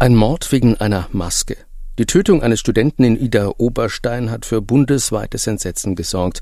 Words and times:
Ein 0.00 0.14
Mord 0.14 0.52
wegen 0.52 0.76
einer 0.76 1.08
Maske. 1.10 1.56
Die 1.98 2.06
Tötung 2.06 2.40
eines 2.40 2.60
Studenten 2.60 3.02
in 3.02 3.20
Ida 3.20 3.50
Oberstein 3.58 4.30
hat 4.30 4.46
für 4.46 4.62
bundesweites 4.62 5.48
Entsetzen 5.48 5.96
gesorgt. 5.96 6.40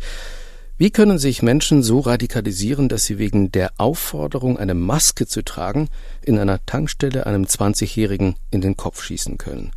Wie 0.77 0.91
können 0.91 1.19
sich 1.19 1.41
Menschen 1.41 1.83
so 1.83 2.01
radikalisieren, 2.01 2.91
dass 2.91 3.07
sie 3.07 3.17
wegen 3.17 3.51
der 3.51 3.73
Aufforderung, 3.79 4.59
eine 4.59 4.75
Maske 4.75 5.27
zu 5.27 5.43
tragen, 5.43 5.89
in 6.21 6.39
einer 6.39 6.67
Tankstelle 6.67 7.25
einem 7.25 7.45
20-Jährigen 7.45 8.37
in 8.51 8.61
den 8.61 8.77
Kopf 8.77 9.03
schießen 9.03 9.39
können? 9.39 9.71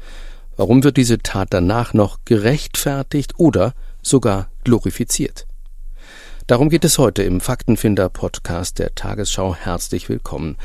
Warum 0.57 0.83
wird 0.83 0.97
diese 0.97 1.19
Tat 1.19 1.47
danach 1.51 1.93
noch 1.93 2.19
gerechtfertigt 2.25 3.35
oder 3.37 3.73
sogar 4.01 4.49
glorifiziert? 4.65 5.47
Darum 6.47 6.67
geht 6.67 6.83
es 6.83 6.97
heute 6.97 7.23
im 7.23 7.39
Faktenfinder 7.39 8.09
Podcast 8.09 8.77
der 8.77 8.93
Tagesschau. 8.93 9.55
Herzlich 9.55 10.09
willkommen. 10.09 10.57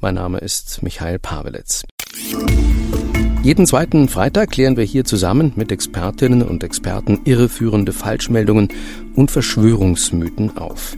Mein 0.00 0.14
Name 0.14 0.38
ist 0.38 0.80
Michael 0.84 1.18
Pavelitz. 1.18 1.84
Jeden 3.42 3.66
zweiten 3.66 4.08
Freitag 4.08 4.52
klären 4.52 4.76
wir 4.76 4.84
hier 4.84 5.04
zusammen 5.04 5.52
mit 5.56 5.72
Expertinnen 5.72 6.42
und 6.42 6.62
Experten 6.62 7.22
irreführende 7.24 7.92
Falschmeldungen 7.92 8.68
und 9.16 9.32
Verschwörungsmythen 9.32 10.56
auf. 10.56 10.96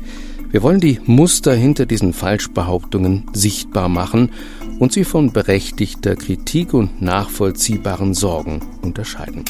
Wir 0.50 0.62
wollen 0.62 0.80
die 0.80 1.00
Muster 1.06 1.54
hinter 1.54 1.86
diesen 1.86 2.12
Falschbehauptungen 2.12 3.24
sichtbar 3.32 3.88
machen 3.88 4.32
und 4.78 4.92
sie 4.92 5.04
von 5.04 5.32
berechtigter 5.32 6.14
Kritik 6.14 6.74
und 6.74 7.00
nachvollziehbaren 7.00 8.12
Sorgen 8.12 8.60
unterscheiden. 8.82 9.46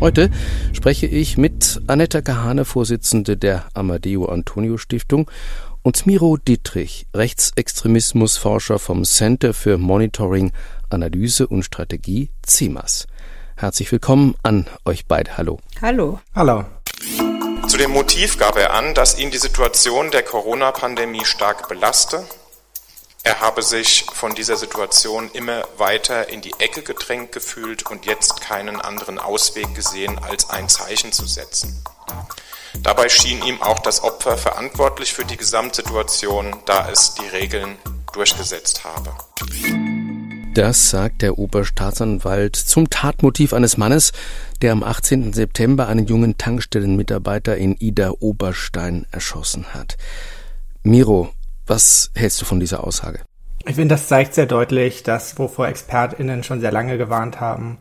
Heute 0.00 0.30
spreche 0.72 1.06
ich 1.06 1.36
mit 1.36 1.82
Annetta 1.86 2.22
Kahane, 2.22 2.64
Vorsitzende 2.64 3.36
der 3.36 3.66
Amadeo 3.74 4.24
Antonio 4.24 4.78
Stiftung 4.78 5.30
und 5.82 6.06
Miro 6.06 6.36
Dietrich, 6.36 7.06
Rechtsextremismusforscher 7.14 8.78
vom 8.78 9.04
Center 9.04 9.52
für 9.52 9.78
Monitoring, 9.78 10.52
Analyse 10.90 11.46
und 11.46 11.64
Strategie 11.64 12.30
CIMAS. 12.46 13.06
Herzlich 13.56 13.90
willkommen 13.92 14.34
an 14.42 14.66
euch 14.84 15.06
beide. 15.06 15.36
Hallo. 15.36 15.60
Hallo. 15.80 16.20
Hallo. 16.34 16.64
Zu 17.68 17.76
dem 17.76 17.92
Motiv 17.92 18.38
gab 18.38 18.56
er 18.56 18.74
an, 18.74 18.94
dass 18.94 19.18
ihn 19.18 19.30
die 19.30 19.38
Situation 19.38 20.10
der 20.10 20.22
Corona-Pandemie 20.22 21.24
stark 21.24 21.68
belaste. 21.68 22.24
Er 23.24 23.40
habe 23.40 23.62
sich 23.62 24.04
von 24.12 24.34
dieser 24.34 24.56
Situation 24.56 25.30
immer 25.32 25.62
weiter 25.78 26.28
in 26.28 26.40
die 26.40 26.54
Ecke 26.58 26.82
gedrängt 26.82 27.30
gefühlt 27.30 27.88
und 27.88 28.04
jetzt 28.04 28.40
keinen 28.40 28.80
anderen 28.80 29.18
Ausweg 29.18 29.74
gesehen, 29.74 30.18
als 30.18 30.50
ein 30.50 30.68
Zeichen 30.68 31.12
zu 31.12 31.24
setzen. 31.26 31.84
Dabei 32.80 33.08
schien 33.08 33.42
ihm 33.44 33.60
auch 33.60 33.80
das 33.80 34.02
Opfer 34.02 34.38
verantwortlich 34.38 35.12
für 35.12 35.24
die 35.24 35.36
Gesamtsituation, 35.36 36.56
da 36.64 36.88
es 36.90 37.14
die 37.14 37.26
Regeln 37.28 37.76
durchgesetzt 38.12 38.84
habe. 38.84 39.12
Das 40.54 40.90
sagt 40.90 41.22
der 41.22 41.38
Oberstaatsanwalt 41.38 42.56
zum 42.56 42.90
Tatmotiv 42.90 43.54
eines 43.54 43.78
Mannes, 43.78 44.12
der 44.60 44.72
am 44.72 44.82
18. 44.82 45.32
September 45.32 45.88
einen 45.88 46.06
jungen 46.06 46.36
Tankstellenmitarbeiter 46.36 47.56
in 47.56 47.76
Ida 47.78 48.12
Oberstein 48.20 49.06
erschossen 49.10 49.72
hat. 49.72 49.96
Miro, 50.82 51.30
was 51.66 52.10
hältst 52.14 52.40
du 52.40 52.44
von 52.44 52.60
dieser 52.60 52.84
Aussage? 52.84 53.20
Ich 53.66 53.76
finde, 53.76 53.94
das 53.94 54.08
zeigt 54.08 54.34
sehr 54.34 54.46
deutlich, 54.46 55.02
dass 55.02 55.38
wovor 55.38 55.68
ExpertInnen 55.68 56.42
schon 56.42 56.60
sehr 56.60 56.72
lange 56.72 56.98
gewarnt 56.98 57.40
haben, 57.40 57.78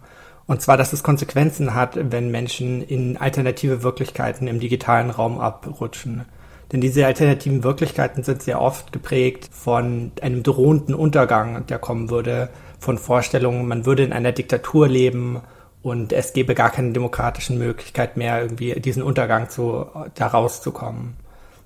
und 0.52 0.62
zwar, 0.62 0.76
dass 0.76 0.92
es 0.92 1.02
Konsequenzen 1.02 1.76
hat, 1.76 1.98
wenn 2.12 2.30
Menschen 2.30 2.82
in 2.82 3.16
alternative 3.16 3.84
Wirklichkeiten 3.84 4.48
im 4.48 4.60
digitalen 4.60 5.10
Raum 5.10 5.40
abrutschen. 5.40 6.26
Denn 6.74 6.82
diese 6.82 7.06
alternativen 7.06 7.64
Wirklichkeiten 7.64 8.24
sind 8.24 8.44
sehr 8.44 8.60
oft 8.60 8.92
geprägt 8.92 9.48
von 9.50 10.12
einem 10.22 10.44
drohenden 10.44 10.94
Untergang, 10.94 11.66
der 11.68 11.80
kommen 11.80 12.10
würde, 12.10 12.50
von 12.80 12.98
Vorstellungen, 12.98 13.66
man 13.66 13.86
würde 13.86 14.04
in 14.04 14.12
einer 14.12 14.34
Diktatur 14.34 14.90
leben 14.90 15.40
und 15.84 16.12
es 16.12 16.34
gäbe 16.34 16.54
gar 16.54 16.70
keine 16.70 16.92
demokratischen 16.92 17.58
Möglichkeit 17.58 18.18
mehr, 18.18 18.42
irgendwie 18.42 18.74
diesen 18.74 19.04
Untergang 19.04 19.50
zu, 19.50 19.86
da 20.16 20.28
rauszukommen. 20.28 21.16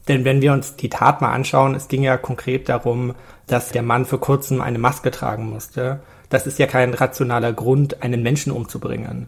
Denn 0.08 0.26
wenn 0.26 0.44
wir 0.44 0.54
uns 0.54 0.76
die 0.76 0.90
Tat 0.90 1.22
mal 1.22 1.32
anschauen, 1.32 1.74
es 1.74 1.88
ging 1.88 2.04
ja 2.04 2.18
konkret 2.18 2.70
darum, 2.70 3.16
dass 3.48 3.70
der 3.70 3.82
Mann 3.82 4.06
für 4.06 4.20
kurzem 4.20 4.62
eine 4.62 4.78
Maske 4.78 5.10
tragen 5.10 5.50
musste 5.50 6.02
das 6.30 6.48
ist 6.48 6.60
ja 6.60 6.68
kein 6.68 6.94
rationaler 6.94 7.54
Grund, 7.54 8.02
einen 8.04 8.24
Menschen 8.24 8.52
umzubringen. 8.52 9.28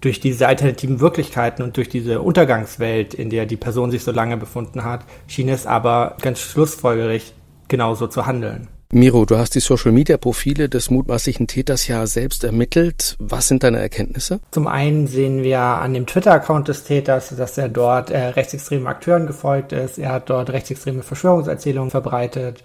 Durch 0.00 0.18
diese 0.18 0.48
alternativen 0.48 1.00
Wirklichkeiten 1.00 1.62
und 1.62 1.76
durch 1.76 1.88
diese 1.88 2.22
Untergangswelt, 2.22 3.14
in 3.14 3.30
der 3.30 3.46
die 3.46 3.56
Person 3.56 3.90
sich 3.90 4.02
so 4.02 4.10
lange 4.10 4.36
befunden 4.36 4.84
hat, 4.84 5.04
schien 5.28 5.48
es 5.48 5.66
aber 5.66 6.16
ganz 6.20 6.40
schlussfolgerig 6.40 7.34
genauso 7.68 8.08
zu 8.08 8.26
handeln. 8.26 8.68
Miro, 8.94 9.24
du 9.24 9.38
hast 9.38 9.54
die 9.54 9.60
Social-Media-Profile 9.60 10.68
des 10.68 10.90
mutmaßlichen 10.90 11.46
Täters 11.46 11.88
ja 11.88 12.06
selbst 12.06 12.44
ermittelt. 12.44 13.16
Was 13.18 13.48
sind 13.48 13.62
deine 13.62 13.78
Erkenntnisse? 13.78 14.40
Zum 14.50 14.66
einen 14.66 15.06
sehen 15.06 15.42
wir 15.42 15.60
an 15.60 15.94
dem 15.94 16.04
Twitter-Account 16.04 16.68
des 16.68 16.84
Täters, 16.84 17.34
dass 17.34 17.56
er 17.56 17.70
dort 17.70 18.10
äh, 18.10 18.18
rechtsextremen 18.18 18.86
Akteuren 18.86 19.26
gefolgt 19.26 19.72
ist. 19.72 19.98
Er 19.98 20.12
hat 20.12 20.28
dort 20.28 20.50
rechtsextreme 20.50 21.02
Verschwörungserzählungen 21.02 21.90
verbreitet. 21.90 22.62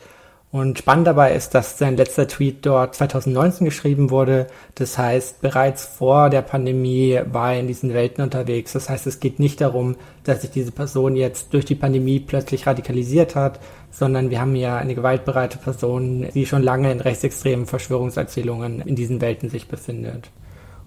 Und 0.49 0.77
spannend 0.77 1.07
dabei 1.07 1.33
ist, 1.33 1.53
dass 1.55 1.77
sein 1.77 1.97
letzter 1.97 2.25
Tweet 2.25 2.65
dort 2.65 2.95
2019 2.95 3.65
geschrieben 3.65 4.09
wurde. 4.11 4.47
Das 4.75 4.97
heißt, 4.97 5.41
bereits 5.41 5.85
vor 5.85 6.29
der 6.29 6.41
Pandemie 6.41 7.19
war 7.29 7.53
er 7.53 7.59
in 7.59 7.67
diesen 7.67 7.93
Welten 7.93 8.23
unterwegs. 8.23 8.71
Das 8.71 8.89
heißt, 8.89 9.07
es 9.07 9.19
geht 9.19 9.39
nicht 9.39 9.59
darum, 9.59 9.97
dass 10.23 10.41
sich 10.41 10.51
diese 10.51 10.71
Person 10.71 11.17
jetzt 11.17 11.53
durch 11.53 11.65
die 11.65 11.75
Pandemie 11.75 12.21
plötzlich 12.21 12.65
radikalisiert 12.65 13.35
hat, 13.35 13.59
sondern 13.91 14.29
wir 14.29 14.39
haben 14.39 14.55
ja 14.55 14.77
eine 14.77 14.95
gewaltbereite 14.95 15.57
Person, 15.57 16.27
die 16.33 16.45
schon 16.45 16.63
lange 16.63 16.93
in 16.93 17.01
rechtsextremen 17.01 17.65
Verschwörungserzählungen 17.65 18.79
in 18.79 18.95
diesen 18.95 19.19
Welten 19.19 19.49
sich 19.49 19.67
befindet. 19.67 20.29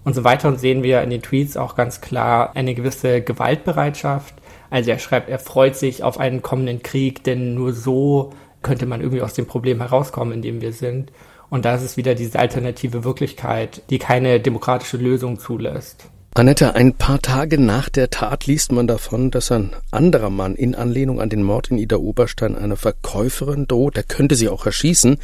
Und 0.03 0.15
so 0.15 0.23
weiter 0.23 0.57
sehen 0.57 0.81
wir 0.81 1.03
in 1.03 1.11
den 1.11 1.21
Tweets 1.21 1.55
auch 1.55 1.75
ganz 1.75 2.01
klar 2.01 2.55
eine 2.55 2.73
gewisse 2.73 3.21
Gewaltbereitschaft. 3.21 4.33
Also 4.71 4.89
er 4.89 4.97
schreibt, 4.97 5.29
er 5.29 5.37
freut 5.37 5.75
sich 5.75 6.03
auf 6.03 6.19
einen 6.19 6.41
kommenden 6.41 6.81
Krieg, 6.81 7.23
denn 7.23 7.53
nur 7.53 7.73
so 7.73 8.31
könnte 8.61 8.85
man 8.85 9.01
irgendwie 9.01 9.21
aus 9.21 9.33
dem 9.33 9.45
Problem 9.45 9.79
herauskommen, 9.79 10.33
in 10.33 10.41
dem 10.41 10.61
wir 10.61 10.73
sind. 10.73 11.11
Und 11.49 11.65
da 11.65 11.75
ist 11.75 11.97
wieder 11.97 12.15
diese 12.15 12.39
alternative 12.39 13.03
Wirklichkeit, 13.03 13.81
die 13.89 13.99
keine 13.99 14.39
demokratische 14.39 14.97
Lösung 14.97 15.39
zulässt. 15.39 16.09
Annette, 16.33 16.75
ein 16.75 16.93
paar 16.93 17.21
Tage 17.21 17.59
nach 17.59 17.89
der 17.89 18.09
Tat 18.09 18.45
liest 18.45 18.71
man 18.71 18.87
davon, 18.87 19.31
dass 19.31 19.51
ein 19.51 19.71
anderer 19.91 20.29
Mann 20.29 20.55
in 20.55 20.75
Anlehnung 20.75 21.19
an 21.19 21.27
den 21.27 21.43
Mord 21.43 21.71
in 21.71 21.77
Ida 21.77 21.97
Oberstein 21.97 22.55
einer 22.55 22.77
Verkäuferin 22.77 23.67
droht, 23.67 23.97
der 23.97 24.03
könnte 24.03 24.35
sie 24.35 24.47
auch 24.47 24.65
erschießen. 24.65 25.17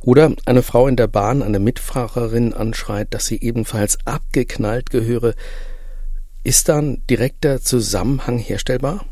Oder 0.00 0.32
eine 0.46 0.62
Frau 0.62 0.88
in 0.88 0.96
der 0.96 1.06
Bahn 1.06 1.44
eine 1.44 1.60
Mitfahrerin 1.60 2.52
anschreit, 2.52 3.14
dass 3.14 3.26
sie 3.26 3.40
ebenfalls 3.40 3.98
abgeknallt 4.06 4.90
gehöre. 4.90 5.34
Ist 6.42 6.68
da 6.68 6.78
ein 6.78 7.06
direkter 7.08 7.60
Zusammenhang 7.60 8.38
herstellbar? 8.38 9.04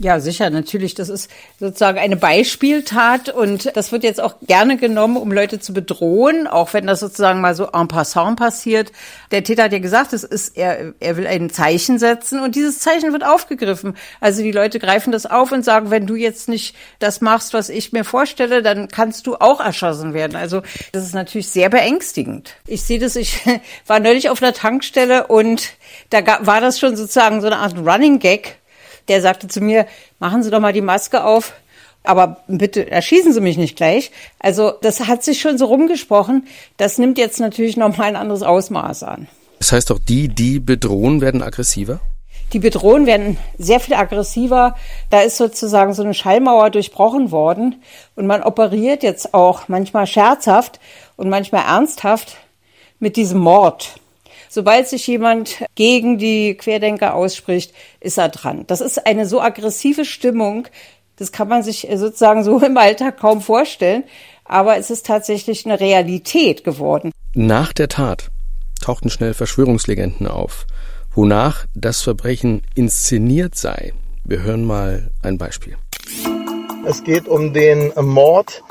Ja, 0.00 0.20
sicher, 0.20 0.48
natürlich. 0.48 0.94
Das 0.94 1.08
ist 1.08 1.28
sozusagen 1.58 1.98
eine 1.98 2.16
Beispieltat 2.16 3.30
und 3.30 3.76
das 3.76 3.90
wird 3.90 4.04
jetzt 4.04 4.20
auch 4.20 4.36
gerne 4.46 4.76
genommen, 4.76 5.16
um 5.16 5.32
Leute 5.32 5.58
zu 5.58 5.72
bedrohen, 5.72 6.46
auch 6.46 6.72
wenn 6.72 6.86
das 6.86 7.00
sozusagen 7.00 7.40
mal 7.40 7.56
so 7.56 7.66
en 7.72 7.88
passant 7.88 8.38
passiert. 8.38 8.92
Der 9.32 9.42
Täter 9.42 9.64
hat 9.64 9.72
ja 9.72 9.80
gesagt, 9.80 10.12
es 10.12 10.22
ist, 10.22 10.56
er, 10.56 10.94
er 11.00 11.16
will 11.16 11.26
ein 11.26 11.50
Zeichen 11.50 11.98
setzen 11.98 12.38
und 12.38 12.54
dieses 12.54 12.78
Zeichen 12.78 13.12
wird 13.12 13.24
aufgegriffen. 13.24 13.96
Also 14.20 14.42
die 14.42 14.52
Leute 14.52 14.78
greifen 14.78 15.10
das 15.10 15.26
auf 15.26 15.50
und 15.50 15.64
sagen, 15.64 15.90
wenn 15.90 16.06
du 16.06 16.14
jetzt 16.14 16.48
nicht 16.48 16.76
das 17.00 17.20
machst, 17.20 17.52
was 17.52 17.68
ich 17.68 17.90
mir 17.90 18.04
vorstelle, 18.04 18.62
dann 18.62 18.86
kannst 18.86 19.26
du 19.26 19.34
auch 19.34 19.58
erschossen 19.58 20.14
werden. 20.14 20.36
Also 20.36 20.62
das 20.92 21.02
ist 21.02 21.14
natürlich 21.14 21.48
sehr 21.48 21.70
beängstigend. 21.70 22.54
Ich 22.68 22.82
sehe 22.82 23.00
das, 23.00 23.16
ich 23.16 23.40
war 23.88 23.98
neulich 23.98 24.30
auf 24.30 24.40
einer 24.40 24.52
Tankstelle 24.52 25.26
und 25.26 25.70
da 26.10 26.20
war 26.46 26.60
das 26.60 26.78
schon 26.78 26.94
sozusagen 26.94 27.40
so 27.40 27.48
eine 27.48 27.56
Art 27.56 27.76
Running 27.76 28.20
Gag 28.20 28.57
der 29.08 29.20
sagte 29.22 29.48
zu 29.48 29.60
mir, 29.60 29.86
machen 30.18 30.42
Sie 30.42 30.50
doch 30.50 30.60
mal 30.60 30.72
die 30.72 30.80
Maske 30.80 31.24
auf, 31.24 31.52
aber 32.04 32.38
bitte 32.46 32.90
erschießen 32.90 33.32
Sie 33.32 33.40
mich 33.40 33.56
nicht 33.56 33.76
gleich. 33.76 34.10
Also 34.38 34.72
das 34.82 35.06
hat 35.06 35.22
sich 35.22 35.40
schon 35.40 35.58
so 35.58 35.66
rumgesprochen. 35.66 36.46
Das 36.76 36.98
nimmt 36.98 37.18
jetzt 37.18 37.40
natürlich 37.40 37.76
nochmal 37.76 38.08
ein 38.08 38.16
anderes 38.16 38.42
Ausmaß 38.42 39.02
an. 39.02 39.28
Das 39.58 39.72
heißt 39.72 39.90
auch, 39.92 39.98
die, 39.98 40.28
die 40.28 40.60
bedrohen, 40.60 41.20
werden 41.20 41.42
aggressiver? 41.42 42.00
Die 42.52 42.60
Bedrohungen 42.60 43.06
werden 43.06 43.36
sehr 43.58 43.78
viel 43.80 43.94
aggressiver. 43.94 44.74
Da 45.10 45.20
ist 45.20 45.36
sozusagen 45.36 45.92
so 45.92 46.02
eine 46.02 46.14
Schallmauer 46.14 46.70
durchbrochen 46.70 47.30
worden. 47.30 47.82
Und 48.14 48.26
man 48.26 48.42
operiert 48.42 49.02
jetzt 49.02 49.34
auch 49.34 49.68
manchmal 49.68 50.06
scherzhaft 50.06 50.80
und 51.16 51.28
manchmal 51.28 51.66
ernsthaft 51.66 52.36
mit 53.00 53.16
diesem 53.16 53.40
Mord. 53.40 54.00
Sobald 54.48 54.88
sich 54.88 55.06
jemand 55.06 55.62
gegen 55.74 56.18
die 56.18 56.54
Querdenker 56.54 57.14
ausspricht, 57.14 57.72
ist 58.00 58.18
er 58.18 58.28
dran. 58.28 58.64
Das 58.66 58.80
ist 58.80 59.06
eine 59.06 59.26
so 59.26 59.40
aggressive 59.40 60.04
Stimmung, 60.04 60.68
das 61.16 61.32
kann 61.32 61.48
man 61.48 61.62
sich 61.62 61.88
sozusagen 61.94 62.44
so 62.44 62.58
im 62.64 62.76
Alltag 62.76 63.18
kaum 63.18 63.40
vorstellen, 63.40 64.04
aber 64.44 64.76
es 64.76 64.90
ist 64.90 65.06
tatsächlich 65.06 65.66
eine 65.66 65.78
Realität 65.78 66.64
geworden. 66.64 67.12
Nach 67.34 67.72
der 67.72 67.88
Tat 67.88 68.30
tauchten 68.80 69.10
schnell 69.10 69.34
Verschwörungslegenden 69.34 70.26
auf, 70.26 70.66
wonach 71.14 71.66
das 71.74 72.02
Verbrechen 72.02 72.62
inszeniert 72.74 73.56
sei. 73.56 73.92
Wir 74.24 74.42
hören 74.42 74.64
mal 74.64 75.10
ein 75.22 75.36
Beispiel. 75.36 75.76
Es 76.86 77.04
geht 77.04 77.28
um 77.28 77.52
den 77.52 77.92
Mord 78.00 78.62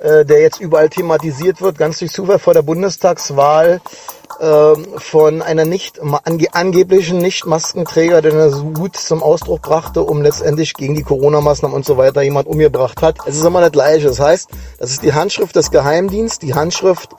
äh, 0.00 0.24
der 0.24 0.40
jetzt 0.40 0.60
überall 0.60 0.88
thematisiert 0.88 1.60
wird, 1.60 1.76
ganz 1.76 1.98
durch 1.98 2.12
Zufall 2.12 2.38
vor 2.38 2.54
der 2.54 2.62
Bundestagswahl 2.62 3.82
äh, 3.84 4.19
von 4.40 5.42
einer 5.42 5.66
nicht 5.66 6.00
ange 6.00 6.46
angeblichen 6.52 7.18
Nicht-Maskenträger, 7.18 8.22
der 8.22 8.32
eine 8.32 8.76
Wut 8.76 8.96
zum 8.96 9.22
Ausdruck 9.22 9.60
brachte, 9.60 10.02
um 10.02 10.22
letztendlich 10.22 10.72
gegen 10.72 10.94
die 10.94 11.02
Corona-Maßnahmen 11.02 11.76
und 11.76 11.84
so 11.84 11.98
weiter 11.98 12.22
jemand 12.22 12.48
umgebracht 12.48 13.02
hat. 13.02 13.18
Es 13.26 13.36
ist 13.36 13.44
immer 13.44 13.60
das 13.60 13.72
Gleiche. 13.72 14.06
Das 14.06 14.18
heißt, 14.18 14.48
das 14.78 14.92
ist 14.92 15.02
die 15.02 15.12
Handschrift 15.12 15.56
des 15.56 15.70
Geheimdienstes, 15.70 16.38
die 16.38 16.54
Handschrift 16.54 17.10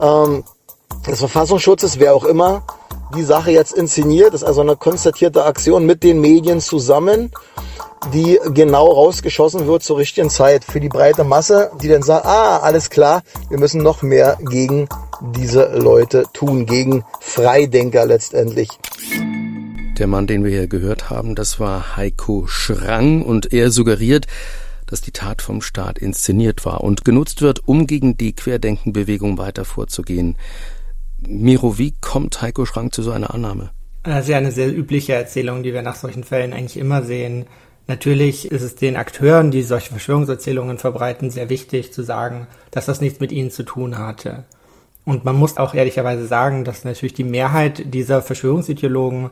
ähm, 0.00 0.44
des 1.06 1.18
Verfassungsschutzes, 1.18 1.98
wer 1.98 2.14
auch 2.14 2.24
immer 2.24 2.62
die 3.14 3.24
Sache 3.24 3.50
jetzt 3.50 3.74
inszeniert. 3.74 4.32
Das 4.32 4.40
ist 4.40 4.48
also 4.48 4.62
eine 4.62 4.76
konstatierte 4.76 5.44
Aktion 5.44 5.84
mit 5.84 6.02
den 6.02 6.20
Medien 6.20 6.60
zusammen 6.62 7.32
die 8.12 8.38
genau 8.52 8.86
rausgeschossen 8.86 9.66
wird 9.66 9.82
zur 9.82 9.98
richtigen 9.98 10.30
Zeit 10.30 10.64
für 10.64 10.80
die 10.80 10.88
breite 10.88 11.24
Masse, 11.24 11.70
die 11.80 11.88
dann 11.88 12.02
sagt, 12.02 12.26
ah, 12.26 12.58
alles 12.58 12.90
klar, 12.90 13.22
wir 13.48 13.58
müssen 13.58 13.82
noch 13.82 14.02
mehr 14.02 14.38
gegen 14.40 14.88
diese 15.34 15.76
Leute 15.78 16.24
tun, 16.32 16.66
gegen 16.66 17.04
Freidenker 17.20 18.06
letztendlich. 18.06 18.68
Der 19.98 20.06
Mann, 20.06 20.26
den 20.26 20.44
wir 20.44 20.50
hier 20.50 20.66
gehört 20.66 21.08
haben, 21.08 21.34
das 21.34 21.58
war 21.58 21.96
Heiko 21.96 22.46
Schrang 22.46 23.22
und 23.22 23.52
er 23.52 23.70
suggeriert, 23.70 24.26
dass 24.86 25.00
die 25.00 25.10
Tat 25.10 25.42
vom 25.42 25.62
Staat 25.62 25.98
inszeniert 25.98 26.64
war 26.64 26.82
und 26.82 27.04
genutzt 27.04 27.42
wird, 27.42 27.66
um 27.66 27.86
gegen 27.86 28.16
die 28.16 28.34
Querdenkenbewegung 28.34 29.38
weiter 29.38 29.64
vorzugehen. 29.64 30.36
Miro, 31.26 31.78
wie 31.78 31.94
kommt 32.00 32.40
Heiko 32.42 32.66
Schrang 32.66 32.92
zu 32.92 33.02
so 33.02 33.10
einer 33.10 33.34
Annahme? 33.34 33.70
Das 34.02 34.24
ist 34.24 34.28
ja 34.28 34.36
eine 34.36 34.52
sehr 34.52 34.74
übliche 34.74 35.14
Erzählung, 35.14 35.62
die 35.62 35.72
wir 35.72 35.82
nach 35.82 35.96
solchen 35.96 36.24
Fällen 36.24 36.52
eigentlich 36.52 36.76
immer 36.76 37.02
sehen. 37.02 37.46
Natürlich 37.88 38.50
ist 38.50 38.62
es 38.62 38.74
den 38.74 38.96
Akteuren, 38.96 39.50
die 39.50 39.62
solche 39.62 39.90
Verschwörungserzählungen 39.90 40.78
verbreiten, 40.78 41.30
sehr 41.30 41.48
wichtig 41.48 41.92
zu 41.92 42.02
sagen, 42.02 42.46
dass 42.70 42.86
das 42.86 43.00
nichts 43.00 43.20
mit 43.20 43.32
ihnen 43.32 43.50
zu 43.50 43.62
tun 43.62 43.98
hatte. 43.98 44.44
Und 45.06 45.24
man 45.24 45.36
muss 45.36 45.56
auch 45.56 45.72
ehrlicherweise 45.72 46.26
sagen, 46.26 46.64
dass 46.64 46.84
natürlich 46.84 47.14
die 47.14 47.24
Mehrheit 47.24 47.94
dieser 47.94 48.22
Verschwörungsideologen 48.22 49.30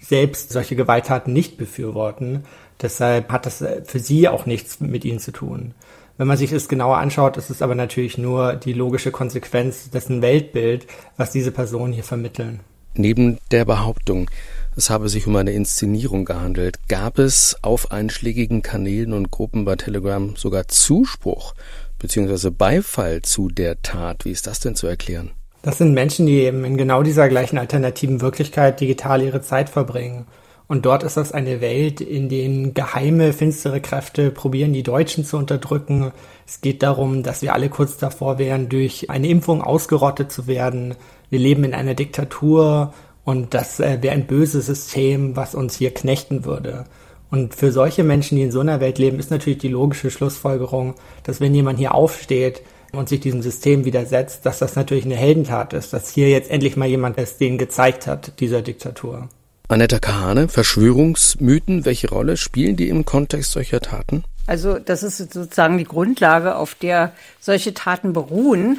selbst 0.00 0.50
solche 0.50 0.76
Gewalttaten 0.76 1.32
nicht 1.32 1.58
befürworten. 1.58 2.44
Deshalb 2.80 3.30
hat 3.32 3.44
das 3.44 3.64
für 3.84 3.98
sie 3.98 4.28
auch 4.28 4.46
nichts 4.46 4.78
mit 4.78 5.04
ihnen 5.04 5.18
zu 5.18 5.32
tun. 5.32 5.74
Wenn 6.18 6.28
man 6.28 6.36
sich 6.36 6.50
das 6.50 6.68
genauer 6.68 6.98
anschaut, 6.98 7.36
ist 7.36 7.50
es 7.50 7.62
aber 7.62 7.74
natürlich 7.74 8.16
nur 8.16 8.54
die 8.54 8.72
logische 8.72 9.10
Konsequenz 9.10 9.90
dessen 9.90 10.22
Weltbild, 10.22 10.86
was 11.16 11.32
diese 11.32 11.50
Personen 11.50 11.92
hier 11.92 12.04
vermitteln. 12.04 12.60
Neben 12.94 13.38
der 13.50 13.64
Behauptung, 13.64 14.30
es 14.76 14.88
habe 14.90 15.08
sich 15.08 15.26
um 15.26 15.34
eine 15.34 15.52
Inszenierung 15.52 16.24
gehandelt. 16.24 16.78
Gab 16.88 17.18
es 17.18 17.56
auf 17.62 17.90
einschlägigen 17.90 18.62
Kanälen 18.62 19.12
und 19.12 19.32
Gruppen 19.32 19.64
bei 19.64 19.74
Telegram 19.74 20.36
sogar 20.36 20.68
Zuspruch 20.68 21.54
bzw. 21.98 22.50
Beifall 22.50 23.22
zu 23.22 23.48
der 23.48 23.82
Tat? 23.82 24.24
Wie 24.24 24.30
ist 24.30 24.46
das 24.46 24.60
denn 24.60 24.74
zu 24.74 24.86
erklären? 24.86 25.30
Das 25.62 25.78
sind 25.78 25.92
Menschen, 25.92 26.26
die 26.26 26.40
eben 26.40 26.64
in 26.64 26.76
genau 26.76 27.02
dieser 27.02 27.28
gleichen 27.28 27.58
alternativen 27.58 28.20
Wirklichkeit 28.20 28.80
digital 28.80 29.22
ihre 29.22 29.42
Zeit 29.42 29.68
verbringen. 29.68 30.26
Und 30.68 30.84
dort 30.84 31.02
ist 31.02 31.16
das 31.16 31.32
eine 31.32 31.62
Welt, 31.62 32.02
in 32.02 32.28
der 32.28 32.72
geheime, 32.72 33.32
finstere 33.32 33.80
Kräfte 33.80 34.30
probieren, 34.30 34.74
die 34.74 34.82
Deutschen 34.82 35.24
zu 35.24 35.38
unterdrücken. 35.38 36.12
Es 36.46 36.60
geht 36.60 36.82
darum, 36.82 37.22
dass 37.22 37.40
wir 37.40 37.54
alle 37.54 37.70
kurz 37.70 37.96
davor 37.96 38.38
wären, 38.38 38.68
durch 38.68 39.08
eine 39.08 39.28
Impfung 39.28 39.62
ausgerottet 39.62 40.30
zu 40.30 40.46
werden. 40.46 40.94
Wir 41.30 41.38
leben 41.38 41.64
in 41.64 41.74
einer 41.74 41.94
Diktatur 41.94 42.92
und 43.24 43.54
das 43.54 43.80
äh, 43.80 44.02
wäre 44.02 44.14
ein 44.14 44.26
böses 44.26 44.66
System, 44.66 45.36
was 45.36 45.54
uns 45.54 45.74
hier 45.74 45.92
knechten 45.92 46.44
würde. 46.44 46.84
Und 47.30 47.54
für 47.54 47.72
solche 47.72 48.04
Menschen, 48.04 48.36
die 48.36 48.42
in 48.42 48.52
so 48.52 48.60
einer 48.60 48.80
Welt 48.80 48.98
leben, 48.98 49.18
ist 49.18 49.30
natürlich 49.30 49.58
die 49.58 49.68
logische 49.68 50.10
Schlussfolgerung, 50.10 50.94
dass 51.24 51.40
wenn 51.40 51.54
jemand 51.54 51.78
hier 51.78 51.94
aufsteht 51.94 52.62
und 52.92 53.08
sich 53.08 53.20
diesem 53.20 53.42
System 53.42 53.84
widersetzt, 53.84 54.46
dass 54.46 54.58
das 54.58 54.76
natürlich 54.76 55.04
eine 55.04 55.16
Heldentat 55.16 55.74
ist, 55.74 55.92
dass 55.92 56.10
hier 56.10 56.30
jetzt 56.30 56.50
endlich 56.50 56.76
mal 56.76 56.88
jemand 56.88 57.18
es 57.18 57.36
denen 57.36 57.58
gezeigt 57.58 58.06
hat, 58.06 58.40
dieser 58.40 58.62
Diktatur. 58.62 59.28
Annetta 59.68 59.98
Kahane, 59.98 60.48
Verschwörungsmythen, 60.48 61.84
welche 61.84 62.08
Rolle 62.08 62.38
spielen 62.38 62.76
die 62.76 62.88
im 62.88 63.04
Kontext 63.04 63.52
solcher 63.52 63.80
Taten? 63.80 64.24
Also 64.46 64.78
das 64.78 65.02
ist 65.02 65.18
sozusagen 65.18 65.76
die 65.76 65.84
Grundlage, 65.84 66.56
auf 66.56 66.74
der 66.74 67.12
solche 67.38 67.74
Taten 67.74 68.14
beruhen. 68.14 68.78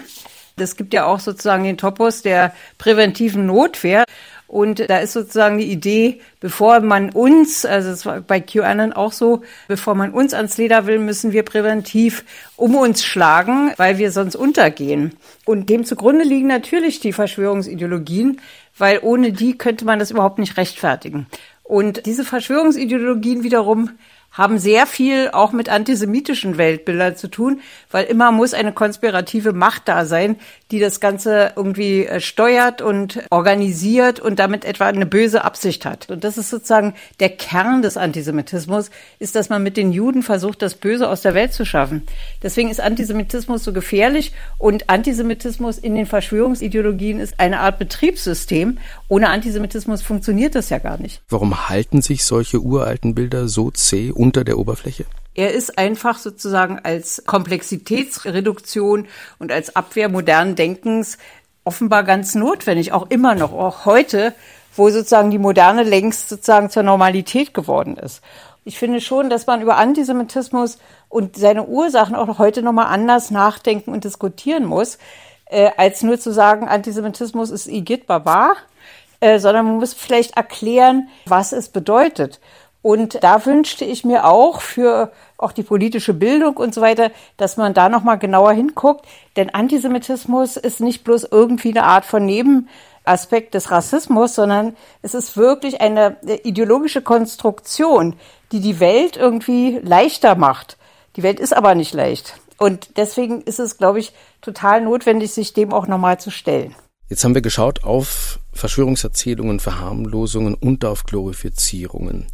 Es 0.58 0.76
gibt 0.76 0.96
ja 0.96 1.06
auch 1.06 1.20
sozusagen 1.20 1.64
den 1.64 1.78
Topos 1.78 2.24
der 2.24 2.54
präventiven 2.80 3.46
Notwehr. 3.46 4.04
Und 4.50 4.90
da 4.90 4.98
ist 4.98 5.14
sozusagen 5.14 5.60
die 5.60 5.72
Idee, 5.72 6.22
bevor 6.40 6.80
man 6.80 7.12
uns, 7.12 7.66
also 7.66 7.92
es 7.92 8.04
war 8.08 8.22
bei 8.22 8.40
QAnon 8.40 8.94
auch 8.94 9.12
so, 9.12 9.44
bevor 9.68 9.94
man 9.94 10.10
uns 10.12 10.34
ans 10.34 10.58
Leder 10.58 10.88
will, 10.88 10.98
müssen 10.98 11.34
wir 11.34 11.44
präventiv 11.44 12.26
um 12.56 12.76
uns 12.76 13.06
schlagen, 13.06 13.72
weil 13.78 14.00
wir 14.00 14.12
sonst 14.12 14.36
untergehen. 14.36 15.14
Und 15.46 15.70
dem 15.70 15.86
zugrunde 15.86 16.24
liegen 16.24 16.48
natürlich 16.48 17.00
die 17.00 17.14
Verschwörungsideologien, 17.14 18.42
weil 18.76 18.98
ohne 19.04 19.34
die 19.34 19.56
könnte 19.56 19.86
man 19.86 20.00
das 20.00 20.10
überhaupt 20.10 20.40
nicht 20.40 20.58
rechtfertigen. 20.58 21.28
Und 21.62 22.08
diese 22.08 22.26
Verschwörungsideologien 22.26 23.44
wiederum 23.44 23.92
haben 24.32 24.58
sehr 24.58 24.86
viel 24.86 25.30
auch 25.32 25.52
mit 25.52 25.70
antisemitischen 25.70 26.58
Weltbildern 26.58 27.16
zu 27.16 27.28
tun, 27.28 27.62
weil 27.92 28.06
immer 28.06 28.32
muss 28.32 28.54
eine 28.54 28.74
konspirative 28.74 29.54
Macht 29.54 29.88
da 29.88 30.06
sein, 30.06 30.38
die 30.72 30.80
das 30.80 31.00
Ganze 31.00 31.54
irgendwie 31.56 32.06
äh, 32.06 32.20
steuert 32.20 32.82
und 32.82 33.20
organisiert 33.32 34.20
und 34.20 34.38
damit 34.38 34.66
etwa 34.66 34.88
eine 34.88 35.06
böse 35.06 35.44
Absicht 35.44 35.86
hat. 35.86 36.10
Und 36.12 36.24
das 36.24 36.38
ist 36.38 36.50
sozusagen 36.50 36.94
der 37.20 37.30
Kern 37.30 37.82
des 37.82 37.98
Antisemitismus, 37.98 38.92
ist, 39.18 39.36
dass 39.36 39.50
man 39.50 39.64
mit 39.64 39.78
den 39.78 39.92
Juden 39.92 40.22
versucht, 40.22 40.62
das 40.62 40.76
Böse 40.76 41.10
aus 41.10 41.22
der 41.22 41.34
Welt 41.34 41.54
zu 41.54 41.66
schaffen. 41.66 42.04
Deswegen 42.44 42.70
ist 42.70 42.82
Antisemitismus 42.82 43.64
so 43.64 43.74
gefährlich 43.74 44.32
und 44.58 44.90
Antisemitismus 44.90 45.80
in 45.80 45.96
den 45.96 46.06
Verschwörungsideologien 46.06 47.20
ist 47.20 47.40
eine 47.40 47.60
Art 47.62 47.80
Betriebssystem. 47.80 48.78
Ohne 49.08 49.30
Antisemitismus 49.30 50.02
funktioniert 50.02 50.54
das 50.54 50.70
ja 50.70 50.78
gar 50.78 51.00
nicht. 51.00 51.22
Warum 51.30 51.70
halten 51.70 52.02
sich 52.02 52.24
solche 52.26 52.60
uralten 52.60 53.16
Bilder 53.16 53.48
so 53.48 53.72
zäh 53.72 54.12
unter 54.12 54.44
der 54.44 54.60
Oberfläche? 54.60 55.06
Er 55.34 55.54
ist 55.54 55.78
einfach 55.78 56.18
sozusagen 56.18 56.80
als 56.84 57.24
Komplexitätsreduktion 57.26 59.08
und 59.38 59.52
als 59.52 59.76
Abwehr 59.76 60.10
modernen 60.10 60.56
Denkens 60.56 61.18
offenbar 61.64 62.04
ganz 62.04 62.36
notwendig, 62.36 62.92
auch 62.94 63.10
immer 63.10 63.36
noch, 63.36 63.54
auch 63.54 63.86
heute, 63.86 64.34
wo 64.76 64.90
sozusagen 64.90 65.30
die 65.30 65.38
Moderne 65.38 65.84
längst 65.84 66.30
sozusagen 66.30 66.70
zur 66.70 66.84
Normalität 66.84 67.54
geworden 67.54 67.98
ist. 67.98 68.22
Ich 68.66 68.78
finde 68.78 69.02
schon, 69.02 69.30
dass 69.30 69.48
man 69.48 69.62
über 69.62 69.78
Antisemitismus 69.78 70.80
und 71.08 71.38
seine 71.38 71.66
Ursachen 71.66 72.16
auch 72.16 72.40
heute 72.40 72.62
nochmal 72.62 72.88
anders 72.88 73.32
nachdenken 73.32 73.92
und 73.92 74.04
diskutieren 74.04 74.66
muss, 74.66 74.98
äh, 75.46 75.72
als 75.78 76.04
nur 76.04 76.20
zu 76.20 76.32
sagen, 76.32 76.68
Antisemitismus 76.68 77.50
ist 77.50 77.68
Igitt 77.68 78.06
Barbar, 78.06 78.56
äh, 79.20 79.40
sondern 79.40 79.66
man 79.66 79.76
muss 79.78 79.94
vielleicht 79.94 80.38
erklären, 80.38 81.10
was 81.26 81.52
es 81.52 81.70
bedeutet. 81.70 82.40
Und 82.82 83.24
da 83.24 83.46
wünschte 83.46 83.84
ich 83.84 84.06
mir 84.06 84.26
auch 84.26 84.62
für 84.62 85.12
auch 85.38 85.52
die 85.52 85.64
politische 85.64 86.14
Bildung 86.14 86.56
und 86.58 86.74
so 86.74 86.82
weiter, 86.82 87.12
dass 87.36 87.58
man 87.58 87.74
da 87.74 87.90
noch 87.90 88.04
mal 88.04 88.16
genauer 88.16 88.54
hinguckt, 88.54 89.06
denn 89.36 89.50
Antisemitismus 89.50 90.56
ist 90.56 90.80
nicht 90.80 91.04
bloß 91.04 91.28
irgendwie 91.32 91.72
eine 91.72 91.84
Art 91.84 92.06
von 92.06 92.26
Nebenaspekt 92.26 93.54
des 93.54 93.70
Rassismus, 93.70 94.36
sondern 94.36 94.78
es 95.02 95.14
ist 95.14 95.36
wirklich 95.36 95.82
eine 95.82 96.18
ideologische 96.44 97.02
Konstruktion, 97.02 98.16
die 98.54 98.62
die 98.62 98.80
Welt 98.80 99.18
irgendwie 99.18 99.80
leichter 99.84 100.36
macht. 100.36 100.78
Die 101.18 101.24
Welt 101.24 101.40
ist 101.40 101.54
aber 101.54 101.76
nicht 101.76 101.94
leicht. 101.94 102.40
Und 102.58 102.98
deswegen 102.98 103.42
ist 103.42 103.60
es, 103.60 103.78
glaube 103.78 104.00
ich, 104.00 104.14
total 104.42 104.82
notwendig, 104.82 105.34
sich 105.34 105.54
dem 105.54 105.74
auch 105.74 105.88
nochmal 105.88 106.20
zu 106.20 106.32
stellen. 106.32 106.76
Jetzt 107.10 107.24
haben 107.24 107.34
wir 107.34 107.42
geschaut 107.42 107.84
auf 107.84 108.40
Verschwörungserzählungen, 108.54 109.60
Verharmlosungen 109.60 110.54
und 110.54 110.86
auf 110.86 111.06
Glorifizierungen. 111.06 112.28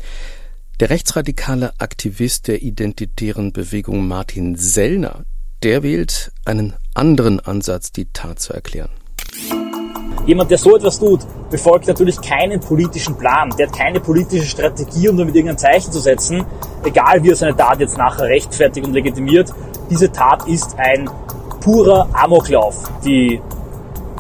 Der 0.82 0.90
rechtsradikale 0.90 1.72
Aktivist 1.78 2.50
der 2.50 2.62
identitären 2.62 3.54
Bewegung 3.54 4.06
Martin 4.06 4.58
Sellner, 4.58 5.24
der 5.64 5.82
wählt 5.82 6.34
einen 6.44 6.74
anderen 6.94 7.40
Ansatz, 7.40 7.94
die 7.94 8.12
Tat 8.12 8.40
zu 8.40 8.52
erklären. 8.52 8.90
Jemand, 10.26 10.52
der 10.52 10.58
so 10.58 10.76
etwas 10.76 11.00
tut, 11.00 11.22
befolgt 11.50 11.88
natürlich 11.88 12.20
keinen 12.20 12.60
politischen 12.60 13.18
Plan. 13.18 13.54
Der 13.58 13.68
hat 13.68 13.78
keine 13.78 14.02
politische 14.02 14.46
Strategie, 14.46 15.08
um 15.08 15.16
damit 15.16 15.36
irgendein 15.36 15.58
Zeichen 15.58 15.94
zu 15.94 16.02
setzen, 16.02 16.44
egal 16.84 17.24
wie 17.24 17.30
er 17.30 17.38
seine 17.38 17.56
Tat 17.56 17.80
jetzt 17.80 17.98
nachher 17.98 18.26
rechtfertigt 18.26 18.86
und 18.86 18.92
legitimiert. 18.92 19.54
Diese 19.90 20.12
Tat 20.12 20.46
ist 20.50 20.78
ein 20.78 21.10
purer 21.62 22.10
Amoklauf, 22.12 22.92
die, 23.06 23.40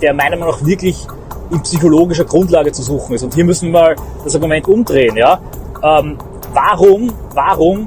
der 0.01 0.13
meiner 0.13 0.37
Meinung 0.37 0.55
nach 0.55 0.65
wirklich 0.65 1.07
in 1.51 1.61
psychologischer 1.61 2.25
Grundlage 2.25 2.71
zu 2.71 2.81
suchen 2.81 3.15
ist. 3.15 3.23
Und 3.23 3.33
hier 3.33 3.45
müssen 3.45 3.71
wir 3.71 3.79
mal 3.79 3.95
das 4.23 4.35
Argument 4.35 4.67
umdrehen. 4.67 5.15
Ja? 5.15 5.39
Ähm, 5.83 6.17
Warum, 6.55 7.11
warum 7.33 7.85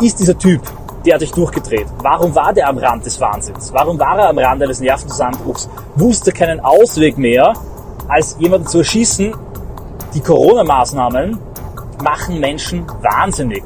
ist 0.00 0.18
dieser 0.18 0.38
Typ 0.38 0.62
derartig 1.04 1.32
durchgedreht? 1.32 1.86
Warum 2.02 2.34
war 2.34 2.50
der 2.54 2.66
am 2.66 2.78
Rand 2.78 3.04
des 3.04 3.20
Wahnsinns? 3.20 3.74
Warum 3.74 3.98
war 3.98 4.18
er 4.18 4.30
am 4.30 4.38
Rand 4.38 4.62
eines 4.62 4.80
Nervenzusammenbruchs? 4.80 5.68
Wusste 5.94 6.32
keinen 6.32 6.60
Ausweg 6.60 7.18
mehr, 7.18 7.52
als 8.08 8.36
jemanden 8.38 8.68
zu 8.68 8.78
erschießen. 8.78 9.34
Die 10.14 10.20
Corona-Maßnahmen 10.20 11.38
machen 12.02 12.40
Menschen 12.40 12.86
wahnsinnig. 13.02 13.64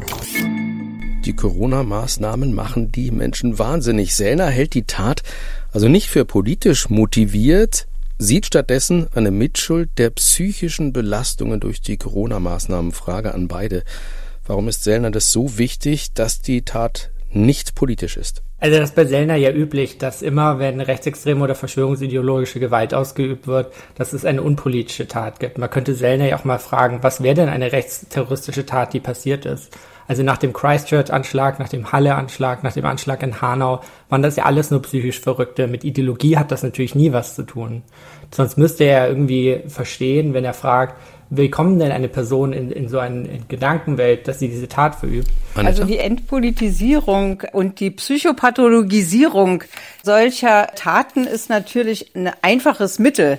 Die 1.25 1.37
Corona-Maßnahmen 1.37 2.53
machen 2.53 2.91
die 2.91 3.13
Menschen 3.13 3.57
wahnsinnig. 3.57 4.17
Sellner 4.17 4.49
hält 4.49 4.75
die 4.75 4.85
Tat 4.85 5.23
also 5.71 5.89
nicht 5.89 6.09
für 6.09 6.25
politisch 6.25 6.91
motiviert, 6.91 7.87
sieht 8.19 8.47
stattdessen 8.47 9.07
eine 9.15 9.31
Mitschuld 9.31 9.91
der 9.99 10.11
psychischen 10.11 10.93
Belastungen 10.93 11.61
durch 11.61 11.81
die 11.81 11.97
Corona-Maßnahmen. 11.97 12.91
Frage 12.91 13.35
an 13.35 13.47
beide. 13.47 13.85
Warum 14.45 14.67
ist 14.67 14.83
Sellner 14.83 15.13
das 15.13 15.31
so 15.31 15.59
wichtig, 15.59 16.13
dass 16.13 16.41
die 16.41 16.63
Tat 16.63 17.13
nicht 17.31 17.77
politisch 17.77 18.17
ist? 18.17 18.43
Also 18.63 18.79
das 18.79 18.91
ist 18.91 18.95
bei 18.95 19.07
Sellner 19.07 19.35
ja 19.35 19.51
üblich, 19.51 19.99
dass 19.99 20.23
immer, 20.23 20.61
wenn 20.61 20.81
rechtsextreme 20.81 21.43
oder 21.43 21.57
verschwörungsideologische 21.57 22.61
Gewalt 22.61 22.95
ausgeübt 22.95 23.49
wird, 23.49 23.73
dass 23.97 24.13
es 24.13 24.25
eine 24.25 24.41
unpolitische 24.41 25.09
Tat 25.09 25.41
gibt. 25.41 25.59
Man 25.59 25.69
könnte 25.69 25.97
Sellner 25.97 26.29
ja 26.29 26.37
auch 26.37 26.45
mal 26.45 26.61
fragen, 26.61 27.01
was 27.03 27.25
wäre 27.25 27.35
denn 27.35 27.49
eine 27.49 27.73
rechtsterroristische 27.73 28.65
Tat, 28.65 28.93
die 28.93 29.01
passiert 29.01 29.47
ist? 29.47 29.77
Also 30.07 30.23
nach 30.23 30.39
dem 30.39 30.53
Christchurch-Anschlag, 30.53 31.59
nach 31.59 31.71
dem 31.71 31.91
Halle-Anschlag, 31.91 32.63
nach 32.63 32.73
dem 32.73 32.85
Anschlag 32.85 33.25
in 33.25 33.41
Hanau 33.41 33.81
waren 34.09 34.23
das 34.23 34.37
ja 34.37 34.45
alles 34.45 34.71
nur 34.71 34.81
psychisch 34.83 35.19
Verrückte. 35.19 35.67
Mit 35.67 35.83
Ideologie 35.83 36.37
hat 36.37 36.53
das 36.53 36.63
natürlich 36.63 36.95
nie 36.95 37.13
was 37.13 37.35
zu 37.35 37.43
tun. 37.43 37.83
Sonst 38.31 38.59
müsste 38.59 38.85
er 38.85 39.09
irgendwie 39.09 39.63
verstehen, 39.67 40.35
wenn 40.35 40.45
er 40.45 40.55
fragt, 40.55 40.95
wie 41.35 41.49
kommt 41.49 41.81
denn 41.81 41.93
eine 41.93 42.09
Person 42.09 42.53
in, 42.53 42.71
in 42.71 42.89
so 42.91 42.99
eine 42.99 43.41
Gedankenwelt, 43.49 44.29
dass 44.29 44.39
sie 44.39 44.49
diese 44.49 44.69
Tat 44.69 44.97
verübt? 44.97 45.29
Also 45.55 45.85
die 45.85 45.97
Entpolitisierung 45.97 47.43
und 47.53 47.81
die 47.81 47.91
Psychopathologisierung 47.91 49.65
solcher 50.03 50.69
Taten 50.75 51.25
ist 51.25 51.49
natürlich 51.49 52.15
ein 52.15 52.31
einfaches 52.43 52.99
Mittel, 52.99 53.39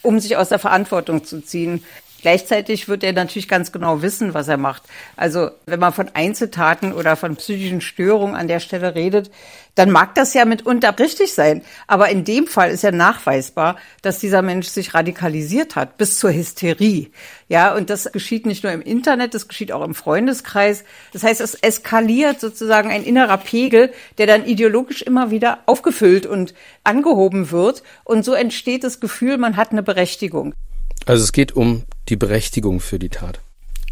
um 0.00 0.20
sich 0.20 0.38
aus 0.38 0.48
der 0.48 0.58
Verantwortung 0.58 1.24
zu 1.24 1.42
ziehen. 1.42 1.84
Gleichzeitig 2.24 2.88
wird 2.88 3.04
er 3.04 3.12
natürlich 3.12 3.48
ganz 3.48 3.70
genau 3.70 4.00
wissen, 4.00 4.32
was 4.32 4.48
er 4.48 4.56
macht. 4.56 4.84
Also 5.14 5.50
wenn 5.66 5.78
man 5.78 5.92
von 5.92 6.08
Einzeltaten 6.14 6.94
oder 6.94 7.16
von 7.16 7.36
psychischen 7.36 7.82
Störungen 7.82 8.34
an 8.34 8.48
der 8.48 8.60
Stelle 8.60 8.94
redet, 8.94 9.30
dann 9.74 9.90
mag 9.90 10.14
das 10.14 10.32
ja 10.32 10.46
mitunter 10.46 10.98
richtig 10.98 11.34
sein. 11.34 11.60
Aber 11.86 12.08
in 12.08 12.24
dem 12.24 12.46
Fall 12.46 12.70
ist 12.70 12.82
ja 12.82 12.92
nachweisbar, 12.92 13.76
dass 14.00 14.20
dieser 14.20 14.40
Mensch 14.40 14.68
sich 14.68 14.94
radikalisiert 14.94 15.76
hat 15.76 15.98
bis 15.98 16.18
zur 16.18 16.32
Hysterie. 16.32 17.10
Ja, 17.50 17.74
und 17.74 17.90
das 17.90 18.10
geschieht 18.10 18.46
nicht 18.46 18.64
nur 18.64 18.72
im 18.72 18.80
Internet, 18.80 19.34
das 19.34 19.46
geschieht 19.46 19.70
auch 19.70 19.84
im 19.84 19.94
Freundeskreis. 19.94 20.84
Das 21.12 21.24
heißt, 21.24 21.42
es 21.42 21.56
eskaliert 21.56 22.40
sozusagen 22.40 22.90
ein 22.90 23.04
innerer 23.04 23.36
Pegel, 23.36 23.92
der 24.16 24.26
dann 24.26 24.46
ideologisch 24.46 25.02
immer 25.02 25.30
wieder 25.30 25.58
aufgefüllt 25.66 26.24
und 26.24 26.54
angehoben 26.84 27.50
wird. 27.50 27.82
Und 28.02 28.24
so 28.24 28.32
entsteht 28.32 28.82
das 28.82 28.98
Gefühl, 28.98 29.36
man 29.36 29.58
hat 29.58 29.72
eine 29.72 29.82
Berechtigung. 29.82 30.54
Also 31.06 31.22
es 31.22 31.32
geht 31.32 31.52
um 31.52 31.84
die 32.08 32.16
Berechtigung 32.16 32.80
für 32.80 32.98
die 32.98 33.08
Tat. 33.08 33.40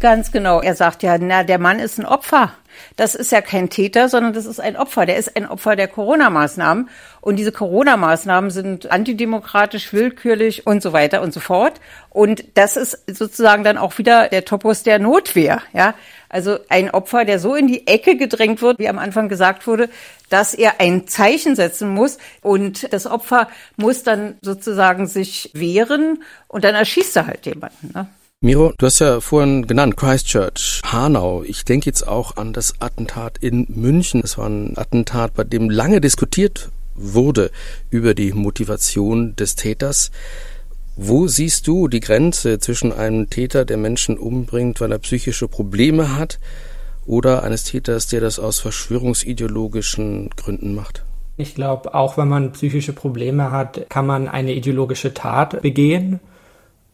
Ganz 0.03 0.33
genau. 0.33 0.59
Er 0.59 0.75
sagt 0.75 1.01
ja, 1.01 1.17
na, 1.17 1.43
der 1.43 1.59
Mann 1.59 1.79
ist 1.79 1.97
ein 1.97 2.05
Opfer. 2.05 2.51
Das 2.97 3.15
ist 3.15 3.31
ja 3.31 3.39
kein 3.39 3.69
Täter, 3.69 4.09
sondern 4.09 4.33
das 4.33 4.45
ist 4.45 4.59
ein 4.59 4.75
Opfer. 4.75 5.05
Der 5.05 5.15
ist 5.15 5.37
ein 5.37 5.47
Opfer 5.47 5.77
der 5.77 5.87
Corona-Maßnahmen. 5.87 6.89
Und 7.21 7.37
diese 7.37 7.53
Corona-Maßnahmen 7.53 8.49
sind 8.49 8.91
antidemokratisch, 8.91 9.93
willkürlich 9.93 10.67
und 10.67 10.83
so 10.83 10.91
weiter 10.91 11.21
und 11.21 11.33
so 11.33 11.39
fort. 11.39 11.79
Und 12.09 12.43
das 12.55 12.75
ist 12.75 13.03
sozusagen 13.07 13.63
dann 13.63 13.77
auch 13.77 13.97
wieder 13.97 14.27
der 14.27 14.43
Topos 14.43 14.83
der 14.83 14.99
Notwehr. 14.99 15.61
Ja, 15.71 15.93
also 16.33 16.57
ein 16.67 16.89
Opfer, 16.89 17.25
der 17.25 17.39
so 17.39 17.53
in 17.55 17.67
die 17.67 17.85
Ecke 17.87 18.17
gedrängt 18.17 18.61
wird, 18.61 18.79
wie 18.79 18.89
am 18.89 18.97
Anfang 18.97 19.29
gesagt 19.29 19.67
wurde, 19.67 19.87
dass 20.29 20.53
er 20.53 20.79
ein 20.79 21.07
Zeichen 21.07 21.55
setzen 21.55 21.89
muss. 21.89 22.17
Und 22.41 22.91
das 22.91 23.05
Opfer 23.05 23.47
muss 23.77 24.03
dann 24.03 24.35
sozusagen 24.41 25.05
sich 25.05 25.51
wehren 25.53 26.23
und 26.47 26.63
dann 26.63 26.73
erschießt 26.73 27.15
er 27.17 27.27
halt 27.27 27.45
jemanden. 27.45 27.91
Ne? 27.93 28.07
Miro, 28.41 28.73
du 28.77 28.87
hast 28.87 28.99
ja 28.99 29.21
vorhin 29.21 29.67
genannt 29.67 29.95
Christchurch, 29.95 30.81
Hanau. 30.85 31.43
Ich 31.43 31.65
denke 31.65 31.85
jetzt 31.85 32.07
auch 32.07 32.35
an 32.35 32.51
das 32.51 32.81
Attentat 32.81 33.37
in 33.37 33.67
München. 33.69 34.21
Es 34.23 34.37
war 34.37 34.49
ein 34.49 34.77
Attentat, 34.77 35.35
bei 35.35 35.43
dem 35.43 35.69
lange 35.69 36.01
diskutiert 36.01 36.71
wurde 36.95 37.51
über 37.89 38.13
die 38.13 38.33
Motivation 38.33 39.35
des 39.35 39.55
Täters. 39.55 40.11
Wo 40.95 41.27
siehst 41.27 41.67
du 41.67 41.87
die 41.87 42.01
Grenze 42.01 42.59
zwischen 42.59 42.93
einem 42.93 43.29
Täter, 43.29 43.65
der 43.65 43.77
Menschen 43.77 44.17
umbringt, 44.17 44.79
weil 44.79 44.91
er 44.91 44.99
psychische 44.99 45.47
Probleme 45.47 46.15
hat, 46.15 46.39
oder 47.05 47.43
eines 47.43 47.63
Täters, 47.63 48.07
der 48.07 48.21
das 48.21 48.39
aus 48.39 48.59
verschwörungsideologischen 48.59 50.29
Gründen 50.35 50.75
macht? 50.75 51.03
Ich 51.35 51.55
glaube, 51.55 51.95
auch 51.95 52.15
wenn 52.17 52.27
man 52.27 52.51
psychische 52.51 52.93
Probleme 52.93 53.51
hat, 53.51 53.89
kann 53.89 54.05
man 54.05 54.27
eine 54.27 54.53
ideologische 54.53 55.13
Tat 55.13 55.61
begehen 55.61 56.19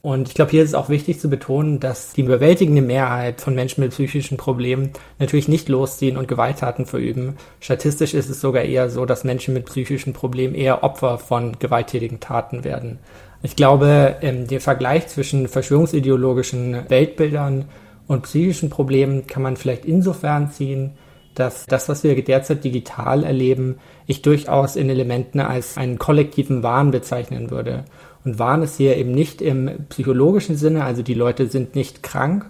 und 0.02 0.30
ich 0.30 0.34
glaube, 0.34 0.52
hier 0.52 0.64
ist 0.64 0.70
es 0.70 0.76
auch 0.76 0.88
wichtig 0.88 1.20
zu 1.20 1.30
betonen, 1.30 1.82
dass 1.82 2.14
die 2.14 2.22
überwältigende 2.22 2.82
Mehrheit 2.82 3.42
von 3.42 3.54
Menschen 3.54 3.82
mit 3.82 3.92
psychischen 3.92 4.38
Problemen 4.38 4.92
natürlich 5.18 5.50
nicht 5.50 5.68
losziehen 5.68 6.16
und 6.16 6.30
Gewalttaten 6.30 6.86
verüben. 6.86 7.36
Statistisch 7.60 8.14
ist 8.14 8.30
es 8.30 8.40
sogar 8.40 8.64
eher 8.64 8.90
so, 8.90 9.06
dass 9.06 9.26
Menschen 9.26 9.54
mit 9.54 9.66
psychischen 9.66 10.14
Problemen 10.14 10.56
eher 10.56 10.84
Opfer 10.84 11.18
von 11.18 11.60
gewalttätigen 11.60 12.22
Taten 12.22 12.64
werden. 12.64 13.00
Ich 13.42 13.56
glaube, 13.56 14.18
ähm, 14.22 14.48
der 14.48 14.60
Vergleich 14.60 15.08
zwischen 15.08 15.48
verschwörungsideologischen 15.48 16.90
Weltbildern 16.90 17.66
und 18.08 18.24
psychischen 18.24 18.70
Problemen 18.70 19.28
kann 19.28 19.44
man 19.44 19.56
vielleicht 19.56 19.86
insofern 19.86 20.52
ziehen, 20.52 20.92
dass 21.36 21.66
das, 21.66 21.88
was 21.88 22.04
wir 22.04 22.22
derzeit 22.22 22.66
digital 22.66 23.24
erleben, 23.24 23.78
ich 24.08 24.22
durchaus 24.22 24.76
in 24.76 24.90
Elementen 24.90 25.40
als 25.40 25.78
einen 25.78 25.98
kollektiven 25.98 26.64
Wahn 26.64 26.92
bezeichnen 26.92 27.50
würde. 27.50 27.86
Und 28.26 28.40
Wahn 28.40 28.62
ist 28.62 28.76
hier 28.76 28.98
eben 28.98 29.12
nicht 29.12 29.42
im 29.42 29.86
psychologischen 29.88 30.58
Sinne, 30.58 30.84
also 30.84 31.02
die 31.02 31.14
Leute 31.14 31.48
sind 31.48 31.76
nicht 31.76 32.04
krank, 32.04 32.46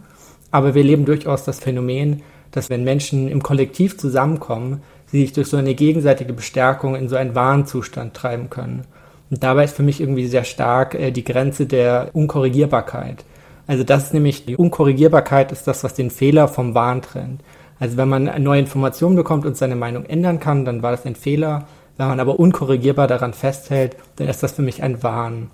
aber 0.50 0.74
wir 0.74 0.84
leben 0.84 1.06
durchaus 1.06 1.44
das 1.44 1.60
Phänomen, 1.60 2.24
dass 2.50 2.72
wenn 2.72 2.84
Menschen 2.84 3.28
im 3.28 3.44
Kollektiv 3.44 3.98
zusammenkommen, 4.00 4.82
sie 5.06 5.22
sich 5.22 5.34
durch 5.34 5.48
so 5.50 5.58
eine 5.58 5.76
gegenseitige 5.76 6.34
Bestärkung 6.34 6.96
in 6.96 7.10
so 7.10 7.16
einen 7.16 7.36
Wahnzustand 7.36 8.16
treiben 8.16 8.50
können. 8.50 8.86
Und 9.30 9.44
dabei 9.44 9.66
ist 9.66 9.76
für 9.76 9.84
mich 9.84 10.02
irgendwie 10.02 10.28
sehr 10.28 10.44
stark 10.44 10.96
äh, 10.96 11.12
die 11.12 11.24
Grenze 11.24 11.66
der 11.66 12.10
Unkorrigierbarkeit. 12.14 13.24
Also 13.68 13.84
das 13.84 14.06
ist 14.06 14.14
nämlich, 14.14 14.46
die 14.46 14.58
Unkorrigierbarkeit 14.58 15.52
ist 15.52 15.68
das, 15.68 15.84
was 15.84 15.94
den 15.94 16.10
Fehler 16.10 16.48
vom 16.48 16.74
Wahn 16.74 17.04
trennt. 17.04 17.42
Also 17.80 17.98
wenn 17.98 18.10
man 18.10 18.42
neue 18.42 18.60
Informationen 18.60 19.16
bekommt 19.16 19.46
und 19.46 19.56
seine 19.56 19.76
Meinung 19.76 20.06
ändern 20.06 20.40
kann, 20.40 20.66
dann 20.66 20.82
war 20.82 20.92
das 20.92 21.06
ein 21.06 21.16
Fehler. 21.16 21.68
Wenn 21.98 22.08
man 22.08 22.20
aber 22.20 22.40
unkorrigierbar 22.40 23.08
daran 23.08 23.34
festhält, 23.34 23.96
dann 24.16 24.28
ist 24.28 24.42
das 24.42 24.54
für 24.54 24.64
mich 24.64 24.82
ein 24.82 25.04
Wahn. 25.04 25.52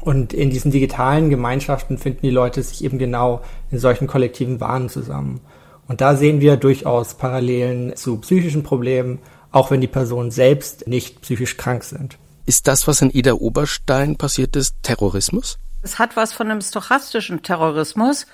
Und 0.00 0.32
in 0.32 0.50
diesen 0.50 0.70
digitalen 0.70 1.28
Gemeinschaften 1.30 1.98
finden 1.98 2.22
die 2.22 2.30
Leute 2.30 2.62
sich 2.62 2.84
eben 2.84 2.98
genau 2.98 3.40
in 3.70 3.78
solchen 3.78 4.06
kollektiven 4.06 4.60
Wahnen 4.60 4.88
zusammen. 4.88 5.40
Und 5.88 6.00
da 6.00 6.14
sehen 6.14 6.40
wir 6.40 6.56
durchaus 6.56 7.14
Parallelen 7.14 7.96
zu 7.96 8.18
psychischen 8.18 8.62
Problemen, 8.62 9.18
auch 9.50 9.70
wenn 9.70 9.80
die 9.80 9.86
Personen 9.86 10.30
selbst 10.30 10.86
nicht 10.86 11.22
psychisch 11.22 11.56
krank 11.56 11.82
sind. 11.82 12.18
Ist 12.48 12.66
das, 12.66 12.88
was 12.88 13.02
in 13.02 13.10
Ida 13.10 13.34
Oberstein 13.34 14.16
passiert 14.16 14.56
ist, 14.56 14.76
Terrorismus? 14.82 15.58
Es 15.82 15.98
hat 15.98 16.16
was 16.16 16.32
von 16.32 16.50
einem 16.50 16.62
stochastischen 16.62 17.42
Terrorismus. 17.42 18.26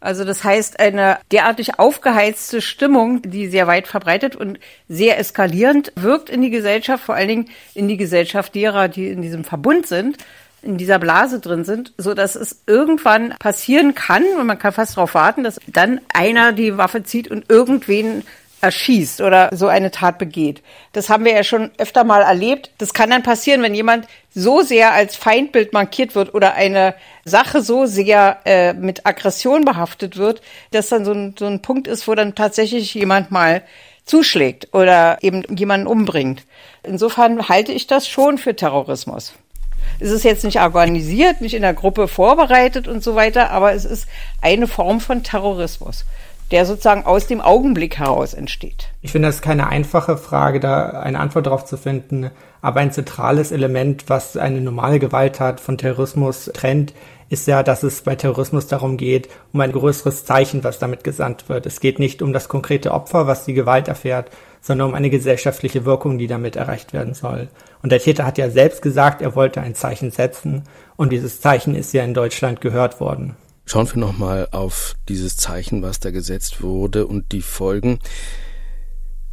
Also 0.00 0.24
das 0.24 0.42
heißt, 0.42 0.80
eine 0.80 1.18
derartig 1.30 1.78
aufgeheizte 1.78 2.62
Stimmung, 2.62 3.22
die 3.22 3.46
sehr 3.46 3.68
weit 3.68 3.86
verbreitet 3.86 4.34
und 4.34 4.58
sehr 4.88 5.20
eskalierend 5.20 5.92
wirkt 5.94 6.30
in 6.30 6.42
die 6.42 6.50
Gesellschaft, 6.50 7.04
vor 7.04 7.14
allen 7.14 7.28
Dingen 7.28 7.48
in 7.72 7.86
die 7.86 7.96
Gesellschaft 7.96 8.56
derer, 8.56 8.88
die 8.88 9.06
in 9.06 9.22
diesem 9.22 9.44
Verbund 9.44 9.86
sind, 9.86 10.16
in 10.62 10.76
dieser 10.76 10.98
Blase 10.98 11.38
drin 11.38 11.64
sind, 11.64 11.92
so 11.96 12.12
dass 12.12 12.34
es 12.34 12.62
irgendwann 12.66 13.36
passieren 13.38 13.94
kann 13.94 14.24
und 14.36 14.48
man 14.48 14.58
kann 14.58 14.72
fast 14.72 14.96
darauf 14.96 15.14
warten, 15.14 15.44
dass 15.44 15.60
dann 15.68 16.00
einer 16.12 16.52
die 16.52 16.76
Waffe 16.76 17.04
zieht 17.04 17.30
und 17.30 17.48
irgendwen 17.48 18.24
erschießt 18.60 19.20
oder 19.20 19.50
so 19.52 19.68
eine 19.68 19.90
Tat 19.90 20.18
begeht. 20.18 20.62
Das 20.92 21.08
haben 21.08 21.24
wir 21.24 21.32
ja 21.32 21.44
schon 21.44 21.70
öfter 21.78 22.04
mal 22.04 22.22
erlebt. 22.22 22.70
Das 22.78 22.92
kann 22.92 23.10
dann 23.10 23.22
passieren, 23.22 23.62
wenn 23.62 23.74
jemand 23.74 24.06
so 24.34 24.62
sehr 24.62 24.92
als 24.92 25.16
Feindbild 25.16 25.72
markiert 25.72 26.14
wird 26.14 26.34
oder 26.34 26.54
eine 26.54 26.94
Sache 27.24 27.62
so 27.62 27.86
sehr 27.86 28.38
äh, 28.44 28.72
mit 28.74 29.06
Aggression 29.06 29.64
behaftet 29.64 30.16
wird, 30.16 30.42
dass 30.72 30.88
dann 30.88 31.04
so 31.04 31.12
ein, 31.12 31.34
so 31.38 31.46
ein 31.46 31.62
Punkt 31.62 31.88
ist, 31.88 32.06
wo 32.06 32.14
dann 32.14 32.34
tatsächlich 32.34 32.94
jemand 32.94 33.30
mal 33.30 33.62
zuschlägt 34.04 34.68
oder 34.72 35.18
eben 35.22 35.42
jemanden 35.56 35.86
umbringt. 35.86 36.44
Insofern 36.82 37.48
halte 37.48 37.72
ich 37.72 37.86
das 37.86 38.08
schon 38.08 38.38
für 38.38 38.56
Terrorismus. 38.56 39.34
Es 39.98 40.10
ist 40.10 40.24
jetzt 40.24 40.44
nicht 40.44 40.60
organisiert, 40.60 41.40
nicht 41.40 41.54
in 41.54 41.62
der 41.62 41.74
Gruppe 41.74 42.08
vorbereitet 42.08 42.88
und 42.88 43.02
so 43.02 43.14
weiter, 43.14 43.50
aber 43.50 43.72
es 43.72 43.84
ist 43.84 44.08
eine 44.40 44.66
Form 44.66 45.00
von 45.00 45.22
Terrorismus, 45.22 46.04
der 46.50 46.66
sozusagen 46.66 47.04
aus 47.04 47.26
dem 47.26 47.40
Augenblick 47.40 47.98
heraus 47.98 48.34
entsteht. 48.34 48.88
Ich 49.02 49.12
finde, 49.12 49.28
das 49.28 49.36
ist 49.36 49.42
keine 49.42 49.68
einfache 49.68 50.16
Frage, 50.16 50.60
da 50.60 50.88
eine 51.00 51.20
Antwort 51.20 51.46
darauf 51.46 51.64
zu 51.64 51.76
finden. 51.76 52.30
Aber 52.60 52.80
ein 52.80 52.92
zentrales 52.92 53.52
Element, 53.52 54.04
was 54.08 54.36
eine 54.36 54.60
normale 54.60 54.98
Gewalttat 54.98 55.60
von 55.60 55.78
Terrorismus 55.78 56.50
trennt, 56.52 56.92
ist 57.30 57.46
ja, 57.46 57.62
dass 57.62 57.84
es 57.84 58.02
bei 58.02 58.16
Terrorismus 58.16 58.66
darum 58.66 58.96
geht, 58.96 59.28
um 59.52 59.60
ein 59.60 59.70
größeres 59.70 60.24
Zeichen, 60.24 60.64
was 60.64 60.80
damit 60.80 61.04
gesandt 61.04 61.48
wird. 61.48 61.64
Es 61.64 61.78
geht 61.78 62.00
nicht 62.00 62.22
um 62.22 62.32
das 62.32 62.48
konkrete 62.48 62.90
Opfer, 62.90 63.28
was 63.28 63.44
die 63.44 63.54
Gewalt 63.54 63.86
erfährt, 63.86 64.30
sondern 64.60 64.88
um 64.88 64.94
eine 64.94 65.10
gesellschaftliche 65.10 65.84
Wirkung, 65.84 66.18
die 66.18 66.26
damit 66.26 66.56
erreicht 66.56 66.92
werden 66.92 67.14
soll. 67.14 67.48
Und 67.82 67.92
der 67.92 68.00
Täter 68.00 68.26
hat 68.26 68.36
ja 68.36 68.50
selbst 68.50 68.82
gesagt, 68.82 69.22
er 69.22 69.36
wollte 69.36 69.60
ein 69.60 69.76
Zeichen 69.76 70.10
setzen 70.10 70.64
und 70.96 71.12
dieses 71.12 71.40
Zeichen 71.40 71.76
ist 71.76 71.94
ja 71.94 72.02
in 72.02 72.14
Deutschland 72.14 72.60
gehört 72.60 73.00
worden. 73.00 73.36
Schauen 73.70 73.88
wir 73.88 74.00
nochmal 74.00 74.48
auf 74.50 74.96
dieses 75.08 75.36
Zeichen, 75.36 75.80
was 75.80 76.00
da 76.00 76.10
gesetzt 76.10 76.60
wurde 76.60 77.06
und 77.06 77.30
die 77.30 77.40
Folgen. 77.40 78.00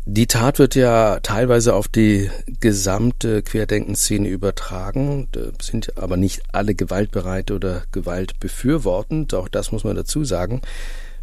Die 0.05 0.27
Tat 0.27 0.59
wird 0.59 0.75
ja 0.75 1.19
teilweise 1.21 1.73
auf 1.73 1.87
die 1.87 2.29
gesamte 2.59 3.41
Querdenkenszene 3.41 4.27
übertragen, 4.27 5.27
sind 5.59 5.97
aber 5.97 6.17
nicht 6.17 6.43
alle 6.51 6.75
gewaltbereit 6.75 7.49
oder 7.49 7.85
gewaltbefürwortend, 7.91 9.33
auch 9.33 9.47
das 9.47 9.71
muss 9.71 9.83
man 9.83 9.95
dazu 9.95 10.23
sagen. 10.23 10.61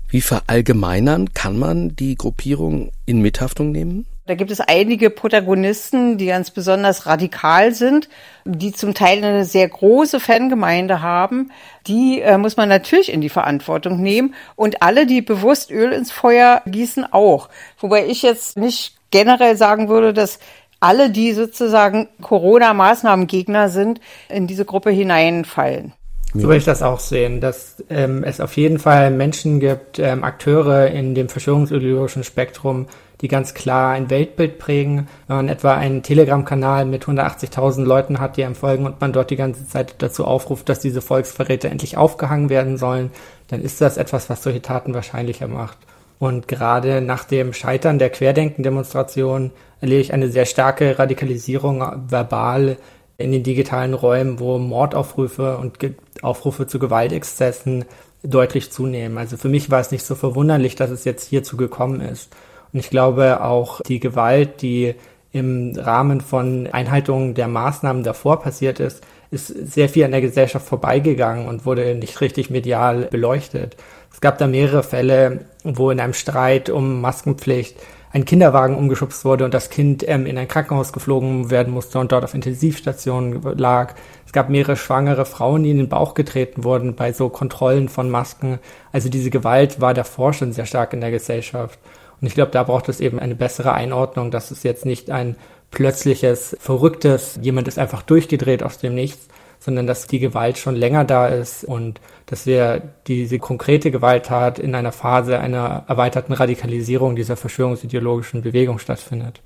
Wie 0.08 0.20
verallgemeinern 0.20 1.32
kann 1.34 1.56
man 1.56 1.94
die 1.94 2.16
Gruppierung 2.16 2.90
in 3.06 3.22
Mithaftung 3.22 3.70
nehmen? 3.70 4.06
Da 4.26 4.34
gibt 4.34 4.50
es 4.50 4.60
einige 4.60 5.10
Protagonisten, 5.10 6.16
die 6.16 6.26
ganz 6.26 6.50
besonders 6.50 7.04
radikal 7.04 7.74
sind, 7.74 8.08
die 8.46 8.72
zum 8.72 8.94
Teil 8.94 9.18
eine 9.18 9.44
sehr 9.44 9.68
große 9.68 10.18
Fangemeinde 10.18 11.02
haben. 11.02 11.50
Die 11.86 12.22
äh, 12.22 12.38
muss 12.38 12.56
man 12.56 12.70
natürlich 12.70 13.12
in 13.12 13.20
die 13.20 13.28
Verantwortung 13.28 14.00
nehmen 14.00 14.34
und 14.56 14.82
alle, 14.82 15.04
die 15.04 15.20
bewusst 15.20 15.70
Öl 15.70 15.92
ins 15.92 16.10
Feuer 16.10 16.62
gießen, 16.64 17.12
auch. 17.12 17.50
Wobei 17.78 18.06
ich 18.06 18.22
jetzt 18.22 18.56
nicht 18.56 18.96
generell 19.10 19.58
sagen 19.58 19.90
würde, 19.90 20.14
dass 20.14 20.38
alle, 20.80 21.10
die 21.10 21.32
sozusagen 21.32 22.08
Corona-Maßnahmengegner 22.22 23.68
sind, 23.68 24.00
in 24.30 24.46
diese 24.46 24.64
Gruppe 24.64 24.90
hineinfallen. 24.90 25.92
So 26.32 26.44
würde 26.44 26.56
ich 26.56 26.64
das 26.64 26.82
auch 26.82 26.98
sehen, 26.98 27.40
dass 27.40 27.84
ähm, 27.90 28.24
es 28.24 28.40
auf 28.40 28.56
jeden 28.56 28.78
Fall 28.78 29.10
Menschen 29.10 29.60
gibt, 29.60 29.98
ähm, 29.98 30.24
Akteure 30.24 30.88
in 30.88 31.14
dem 31.14 31.28
verschwörungsideologischen 31.28 32.24
Spektrum, 32.24 32.86
die 33.20 33.28
ganz 33.28 33.54
klar 33.54 33.92
ein 33.92 34.10
Weltbild 34.10 34.58
prägen. 34.58 35.08
Wenn 35.26 35.36
man 35.36 35.48
etwa 35.48 35.74
einen 35.74 36.02
Telegram-Kanal 36.02 36.84
mit 36.84 37.04
180.000 37.04 37.84
Leuten 37.84 38.20
hat, 38.20 38.36
die 38.36 38.44
einem 38.44 38.54
folgen 38.54 38.86
und 38.86 39.00
man 39.00 39.12
dort 39.12 39.30
die 39.30 39.36
ganze 39.36 39.66
Zeit 39.68 39.96
dazu 39.98 40.24
aufruft, 40.24 40.68
dass 40.68 40.80
diese 40.80 41.00
Volksverräter 41.00 41.70
endlich 41.70 41.96
aufgehangen 41.96 42.50
werden 42.50 42.76
sollen, 42.76 43.10
dann 43.48 43.62
ist 43.62 43.80
das 43.80 43.96
etwas, 43.96 44.28
was 44.30 44.42
solche 44.42 44.62
Taten 44.62 44.94
wahrscheinlicher 44.94 45.48
macht. 45.48 45.78
Und 46.18 46.48
gerade 46.48 47.00
nach 47.00 47.24
dem 47.24 47.52
Scheitern 47.52 47.98
der 47.98 48.10
Querdenken-Demonstration 48.10 49.50
erlebe 49.80 50.00
ich 50.00 50.12
eine 50.12 50.30
sehr 50.30 50.46
starke 50.46 50.98
Radikalisierung 50.98 51.84
verbal 52.08 52.78
in 53.18 53.32
den 53.32 53.42
digitalen 53.42 53.94
Räumen, 53.94 54.40
wo 54.40 54.58
Mordaufrufe 54.58 55.58
und 55.58 55.78
Aufrufe 56.22 56.66
zu 56.66 56.78
Gewaltexzessen 56.78 57.84
deutlich 58.22 58.72
zunehmen. 58.72 59.18
Also 59.18 59.36
für 59.36 59.48
mich 59.48 59.70
war 59.70 59.80
es 59.80 59.90
nicht 59.90 60.04
so 60.04 60.14
verwunderlich, 60.14 60.74
dass 60.74 60.90
es 60.90 61.04
jetzt 61.04 61.28
hierzu 61.28 61.56
gekommen 61.56 62.00
ist. 62.00 62.34
Und 62.74 62.80
ich 62.80 62.90
glaube 62.90 63.42
auch 63.42 63.80
die 63.82 64.00
Gewalt, 64.00 64.60
die 64.60 64.94
im 65.32 65.72
Rahmen 65.76 66.20
von 66.20 66.68
Einhaltung 66.70 67.34
der 67.34 67.48
Maßnahmen 67.48 68.02
davor 68.02 68.40
passiert 68.40 68.80
ist, 68.80 69.02
ist 69.30 69.46
sehr 69.46 69.88
viel 69.88 70.04
an 70.04 70.10
der 70.10 70.20
Gesellschaft 70.20 70.66
vorbeigegangen 70.66 71.48
und 71.48 71.64
wurde 71.64 71.94
nicht 71.94 72.20
richtig 72.20 72.50
medial 72.50 73.06
beleuchtet. 73.10 73.76
Es 74.12 74.20
gab 74.20 74.38
da 74.38 74.46
mehrere 74.46 74.82
Fälle, 74.82 75.46
wo 75.62 75.90
in 75.90 76.00
einem 76.00 76.14
Streit 76.14 76.68
um 76.68 77.00
Maskenpflicht 77.00 77.76
ein 78.12 78.24
Kinderwagen 78.24 78.76
umgeschubst 78.76 79.24
wurde 79.24 79.44
und 79.44 79.54
das 79.54 79.70
Kind 79.70 80.08
ähm, 80.08 80.26
in 80.26 80.38
ein 80.38 80.46
Krankenhaus 80.46 80.92
geflogen 80.92 81.50
werden 81.50 81.72
musste 81.72 81.98
und 81.98 82.12
dort 82.12 82.22
auf 82.22 82.34
Intensivstationen 82.34 83.42
lag. 83.56 83.94
Es 84.24 84.32
gab 84.32 84.50
mehrere 84.50 84.76
schwangere 84.76 85.26
Frauen, 85.26 85.64
die 85.64 85.70
in 85.70 85.78
den 85.78 85.88
Bauch 85.88 86.14
getreten 86.14 86.62
wurden 86.62 86.94
bei 86.94 87.12
so 87.12 87.28
Kontrollen 87.28 87.88
von 87.88 88.10
Masken. 88.10 88.60
Also 88.92 89.08
diese 89.08 89.30
Gewalt 89.30 89.80
war 89.80 89.94
davor 89.94 90.32
schon 90.32 90.52
sehr 90.52 90.66
stark 90.66 90.92
in 90.92 91.00
der 91.00 91.10
Gesellschaft. 91.10 91.78
Und 92.20 92.26
ich 92.26 92.34
glaube, 92.34 92.50
da 92.52 92.62
braucht 92.62 92.88
es 92.88 93.00
eben 93.00 93.18
eine 93.18 93.34
bessere 93.34 93.72
Einordnung, 93.72 94.30
dass 94.30 94.50
es 94.50 94.62
jetzt 94.62 94.86
nicht 94.86 95.10
ein 95.10 95.36
plötzliches, 95.70 96.56
verrücktes, 96.60 97.38
jemand 97.42 97.68
ist 97.68 97.78
einfach 97.78 98.02
durchgedreht 98.02 98.62
aus 98.62 98.78
dem 98.78 98.94
Nichts, 98.94 99.26
sondern 99.58 99.86
dass 99.86 100.06
die 100.06 100.18
Gewalt 100.18 100.58
schon 100.58 100.76
länger 100.76 101.04
da 101.04 101.26
ist 101.26 101.64
und 101.64 102.00
dass 102.26 102.46
wir 102.46 102.82
diese 103.06 103.38
konkrete 103.38 103.90
Gewalttat 103.90 104.58
in 104.58 104.74
einer 104.74 104.92
Phase 104.92 105.38
einer 105.38 105.84
erweiterten 105.88 106.32
Radikalisierung 106.32 107.16
dieser 107.16 107.36
verschwörungsideologischen 107.36 108.42
Bewegung 108.42 108.78
stattfindet. 108.78 109.40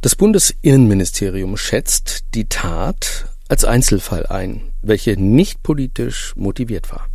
Das 0.00 0.16
Bundesinnenministerium 0.16 1.58
schätzt 1.58 2.34
die 2.34 2.48
Tat 2.48 3.26
als 3.48 3.64
Einzelfall 3.64 4.26
ein, 4.26 4.62
welche 4.80 5.20
nicht 5.20 5.62
politisch 5.62 6.32
motiviert 6.36 6.90
war. 6.90 7.06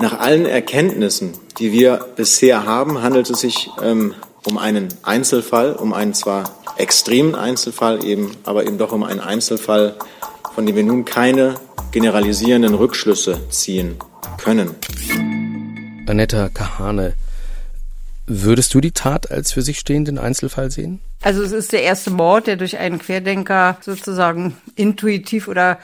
Nach 0.00 0.18
allen 0.18 0.46
Erkenntnissen, 0.46 1.32
die 1.58 1.72
wir 1.72 2.06
bisher 2.16 2.64
haben, 2.64 3.02
handelt 3.02 3.28
es 3.30 3.40
sich 3.40 3.70
ähm, 3.82 4.14
um 4.44 4.58
einen 4.58 4.88
Einzelfall, 5.02 5.72
um 5.72 5.92
einen 5.92 6.14
zwar 6.14 6.50
extremen 6.76 7.34
Einzelfall 7.34 8.04
eben, 8.04 8.36
aber 8.44 8.66
eben 8.66 8.78
doch 8.78 8.92
um 8.92 9.02
einen 9.02 9.20
Einzelfall, 9.20 9.96
von 10.54 10.66
dem 10.66 10.76
wir 10.76 10.84
nun 10.84 11.04
keine 11.04 11.56
generalisierenden 11.92 12.74
Rückschlüsse 12.74 13.40
ziehen 13.50 13.96
können. 14.42 14.74
Anetta 16.06 16.48
Kahane, 16.48 17.14
würdest 18.26 18.74
du 18.74 18.80
die 18.80 18.92
Tat 18.92 19.30
als 19.30 19.52
für 19.52 19.62
sich 19.62 19.78
stehenden 19.78 20.18
Einzelfall 20.18 20.70
sehen? 20.70 21.00
Also 21.22 21.42
es 21.42 21.52
ist 21.52 21.72
der 21.72 21.82
erste 21.82 22.10
Mord, 22.10 22.46
der 22.46 22.56
durch 22.56 22.78
einen 22.78 22.98
Querdenker 22.98 23.78
sozusagen 23.80 24.56
intuitiv 24.76 25.48
oder 25.48 25.78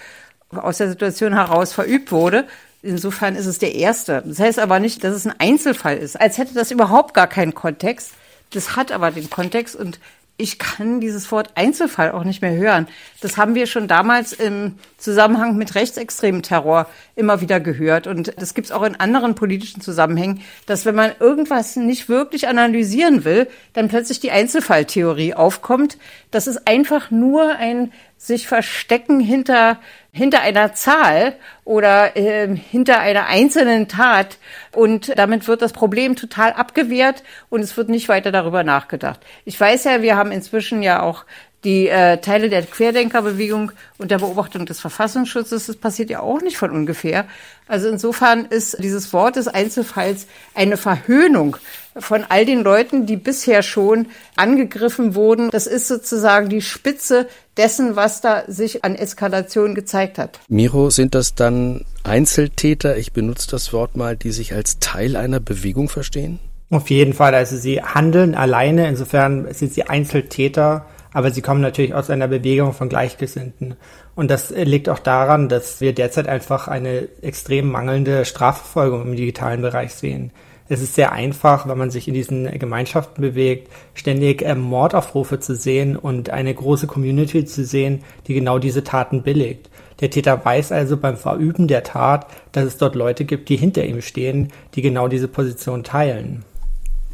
aus 0.50 0.78
der 0.78 0.88
Situation 0.88 1.32
heraus 1.34 1.72
verübt 1.72 2.12
wurde. 2.12 2.46
Insofern 2.85 3.35
ist 3.35 3.47
es 3.47 3.59
der 3.59 3.75
erste. 3.75 4.23
Das 4.27 4.38
heißt 4.38 4.59
aber 4.59 4.79
nicht, 4.79 5.03
dass 5.05 5.14
es 5.14 5.27
ein 5.27 5.35
Einzelfall 5.38 5.97
ist, 5.97 6.20
als 6.20 6.37
hätte 6.37 6.55
das 6.55 6.70
überhaupt 6.70 7.14
gar 7.14 7.27
keinen 7.27 7.55
Kontext. 7.55 8.12
Das 8.51 8.77
hat 8.77 8.92
aber 8.92 9.11
den 9.11 9.31
Kontext 9.31 9.75
und 9.75 9.99
ich 10.37 10.59
kann 10.59 11.01
dieses 11.01 11.31
Wort 11.31 11.51
Einzelfall 11.55 12.11
auch 12.11 12.25
nicht 12.25 12.42
mehr 12.42 12.57
hören. 12.57 12.88
Das 13.20 13.37
haben 13.37 13.55
wir 13.55 13.66
schon 13.66 13.87
damals 13.87 14.33
im 14.33 14.75
Zusammenhang 14.99 15.57
mit 15.57 15.77
rechtsextremen 15.77 16.42
Terror 16.42 16.88
immer 17.14 17.40
wieder 17.40 17.61
gehört. 17.61 18.09
Und 18.09 18.35
das 18.37 18.55
gibt 18.55 18.66
es 18.66 18.73
auch 18.73 18.83
in 18.83 18.97
anderen 18.97 19.37
politischen 19.37 19.81
Zusammenhängen, 19.81 20.42
dass 20.66 20.87
wenn 20.87 20.97
man 20.97 21.12
irgendwas 21.20 21.77
nicht 21.77 22.09
wirklich 22.09 22.49
analysieren 22.49 23.25
will, 23.25 23.47
dann 23.75 23.88
plötzlich 23.88 24.18
die 24.18 24.33
Einzelfalltheorie 24.33 25.35
aufkommt. 25.35 25.99
Das 26.33 26.49
ist 26.49 26.66
einfach 26.66 27.12
nur 27.12 27.55
ein 27.57 27.92
sich 28.18 28.49
verstecken 28.49 29.20
hinter, 29.20 29.79
hinter 30.14 30.42
einer 30.42 30.72
Zahl 30.74 31.35
oder 31.64 32.16
äh, 32.16 32.57
hinter 32.57 33.00
einer 33.00 33.27
einzelnen 33.27 33.88
Tat. 33.88 34.38
Und 34.72 35.18
damit 35.18 35.48
wird 35.48 35.61
das 35.61 35.72
Problem 35.72 36.14
total 36.14 36.53
abgewehrt 36.53 37.24
und 37.50 37.61
es 37.61 37.77
wird 37.77 37.88
nicht 37.88 38.09
weiter 38.09 38.31
darüber 38.31 38.62
nachgedacht. 38.62 39.18
Ich 39.44 39.61
weiß 39.61 39.85
ja, 39.85 40.03
wir 40.03 40.16
haben 40.16 40.31
inzwischen 40.31 40.85
ja 40.85 41.03
auch 41.03 41.24
die 41.64 41.88
äh, 41.88 42.18
Teile 42.18 42.50
der 42.50 42.62
Querdenkerbewegung 42.62 43.72
unter 43.98 44.18
Beobachtung 44.18 44.66
des 44.66 44.81
Verfassungsschutzes, 44.81 45.66
das 45.66 45.77
passiert 45.77 46.11
ja 46.11 46.20
auch 46.20 46.40
nicht 46.40 46.59
von 46.59 46.70
ungefähr. 46.70 47.24
Also 47.66 47.88
insofern 47.88 48.44
ist 48.44 48.77
dieses 48.83 49.12
Wort 49.12 49.37
des 49.37 49.48
Einzelfalls 49.48 50.27
eine 50.55 50.77
Verhöhnung 50.77 51.57
von 51.96 52.24
all 52.29 52.44
den 52.44 52.62
Leuten, 52.62 53.07
die 53.07 53.16
bisher 53.16 53.62
schon 53.62 54.09
angegriffen 54.37 55.14
wurden. 55.14 55.50
Das 55.50 55.66
ist 55.66 55.88
sozusagen 55.88 56.48
die 56.48 56.61
Spitze 56.61 57.29
dessen, 57.57 57.96
was 57.96 58.20
da 58.20 58.44
sich 58.48 58.85
an 58.85 58.94
Eskalation 58.94 59.74
gezeigt 59.74 60.18
hat. 60.18 60.40
Miro, 60.48 60.90
sind 60.90 61.14
das 61.14 61.35
dann 61.35 61.85
Einzeltäter, 62.03 62.96
ich 62.96 63.12
benutze 63.12 63.48
das 63.50 63.72
Wort 63.72 63.96
mal, 63.96 64.16
die 64.16 64.33
sich 64.33 64.53
als 64.55 64.79
Teil 64.81 65.16
einer 65.16 65.40
Bewegung 65.40 65.88
verstehen? 65.88 66.40
Auf 66.70 66.90
jeden 66.90 67.12
Fall. 67.12 67.35
Also 67.35 67.57
sie 67.57 67.81
handeln 67.81 68.35
alleine, 68.35 68.88
insofern 68.88 69.53
sind 69.55 69.72
sie 69.72 69.85
Einzeltäter 69.85 70.87
aber 71.14 71.31
sie 71.31 71.40
kommen 71.40 71.62
natürlich 71.62 71.94
aus 71.94 72.11
einer 72.11 72.29
Bewegung 72.29 72.74
von 72.74 72.90
Gleichgesinnten. 72.90 73.77
Und 74.14 74.31
das 74.31 74.50
liegt 74.50 74.90
auch 74.90 74.98
daran, 74.98 75.48
dass 75.48 75.81
wir 75.81 75.94
derzeit 75.94 76.29
einfach 76.29 76.68
eine 76.68 77.09
extrem 77.22 77.70
mangelnde 77.70 78.27
Strafverfolgung 78.27 79.03
im 79.05 79.16
digitalen 79.16 79.62
Bereich 79.62 79.94
sehen. 79.94 80.33
Es 80.68 80.81
ist 80.81 80.94
sehr 80.94 81.12
einfach, 81.12 81.68
wenn 81.68 81.77
man 81.77 81.90
sich 81.90 82.09
in 82.09 82.14
diesen 82.14 82.59
Gemeinschaften 82.59 83.20
bewegt, 83.20 83.70
ständig 83.92 84.42
ähm, 84.42 84.61
Mordaufrufe 84.61 85.38
zu 85.38 85.55
sehen 85.55 85.94
und 85.94 86.31
eine 86.31 86.55
große 86.55 86.87
Community 86.87 87.44
zu 87.44 87.64
sehen, 87.64 88.03
die 88.27 88.35
genau 88.35 88.59
diese 88.59 88.83
Taten 88.83 89.22
billigt. 89.22 89.68
Der 90.00 90.11
Täter 90.11 90.42
weiß 90.42 90.72
also 90.72 90.96
beim 90.96 91.18
Verüben 91.18 91.68
der 91.68 91.85
Tat, 91.85 92.27
dass 92.53 92.64
es 92.64 92.77
dort 92.79 92.94
Leute 92.94 93.27
gibt, 93.27 93.50
die 93.50 93.57
hinter 93.57 93.85
ihm 93.85 94.00
stehen, 94.00 94.53
die 94.74 94.83
genau 94.83 95.07
diese 95.07 95.29
Position 95.29 95.85
teilen. 95.85 96.44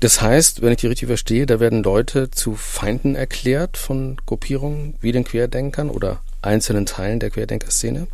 Das 0.00 0.22
heißt, 0.22 0.62
wenn 0.62 0.72
ich 0.72 0.78
die 0.78 0.86
richtig 0.86 1.08
verstehe, 1.08 1.44
da 1.44 1.60
werden 1.60 1.82
Leute 1.82 2.30
zu 2.30 2.54
Feinden 2.54 3.14
erklärt 3.14 3.76
von 3.76 4.16
Gruppierungen 4.24 4.94
wie 5.02 5.12
den 5.12 5.24
Querdenkern 5.24 5.90
oder 5.90 6.20
einzelnen 6.40 6.86
Teilen 6.86 7.20
der 7.20 7.28
Querdenkerszene? 7.28 8.06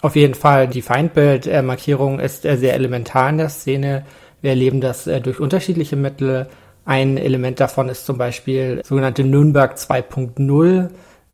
Auf 0.00 0.16
jeden 0.16 0.34
Fall. 0.34 0.68
Die 0.68 0.80
Feindbildmarkierung 0.80 2.18
ist 2.18 2.46
äh, 2.46 2.56
sehr 2.56 2.72
elementar 2.74 3.28
in 3.28 3.38
der 3.38 3.50
Szene. 3.50 4.06
Wir 4.40 4.50
erleben 4.50 4.80
das 4.80 5.06
äh, 5.06 5.20
durch 5.20 5.38
unterschiedliche 5.38 5.96
Mittel. 5.96 6.48
Ein 6.86 7.18
Element 7.18 7.60
davon 7.60 7.90
ist 7.90 8.06
zum 8.06 8.16
Beispiel 8.16 8.80
sogenannte 8.84 9.22
Nürnberg 9.22 9.76
2.0 9.76 10.88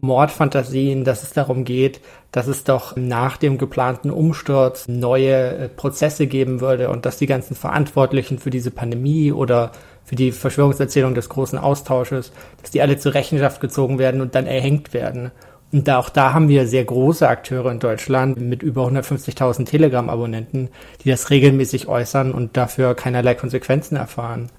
Mordfantasien, 0.04 1.04
dass 1.04 1.22
es 1.22 1.32
darum 1.32 1.64
geht, 1.64 2.00
dass 2.30 2.46
es 2.46 2.64
doch 2.64 2.96
nach 2.96 3.36
dem 3.36 3.58
geplanten 3.58 4.10
Umsturz 4.10 4.88
neue 4.88 5.56
äh, 5.56 5.68
Prozesse 5.68 6.26
geben 6.26 6.60
würde 6.60 6.90
und 6.90 7.06
dass 7.06 7.16
die 7.16 7.26
ganzen 7.26 7.54
Verantwortlichen 7.54 8.38
für 8.38 8.50
diese 8.50 8.70
Pandemie 8.70 9.32
oder 9.32 9.72
für 10.04 10.16
die 10.16 10.32
Verschwörungserzählung 10.32 11.14
des 11.14 11.28
großen 11.28 11.58
Austausches, 11.58 12.32
dass 12.60 12.70
die 12.70 12.82
alle 12.82 12.98
zur 12.98 13.14
Rechenschaft 13.14 13.60
gezogen 13.60 13.98
werden 13.98 14.20
und 14.20 14.34
dann 14.34 14.46
erhängt 14.46 14.92
werden. 14.92 15.30
Und 15.72 15.88
da, 15.88 15.98
auch 15.98 16.10
da 16.10 16.32
haben 16.32 16.48
wir 16.48 16.68
sehr 16.68 16.84
große 16.84 17.26
Akteure 17.28 17.72
in 17.72 17.80
Deutschland 17.80 18.40
mit 18.40 18.62
über 18.62 18.86
150.000 18.86 19.64
Telegram-Abonnenten, 19.64 20.68
die 21.02 21.10
das 21.10 21.30
regelmäßig 21.30 21.88
äußern 21.88 22.32
und 22.32 22.56
dafür 22.56 22.94
keinerlei 22.94 23.34
Konsequenzen 23.34 23.96
erfahren. 23.96 24.50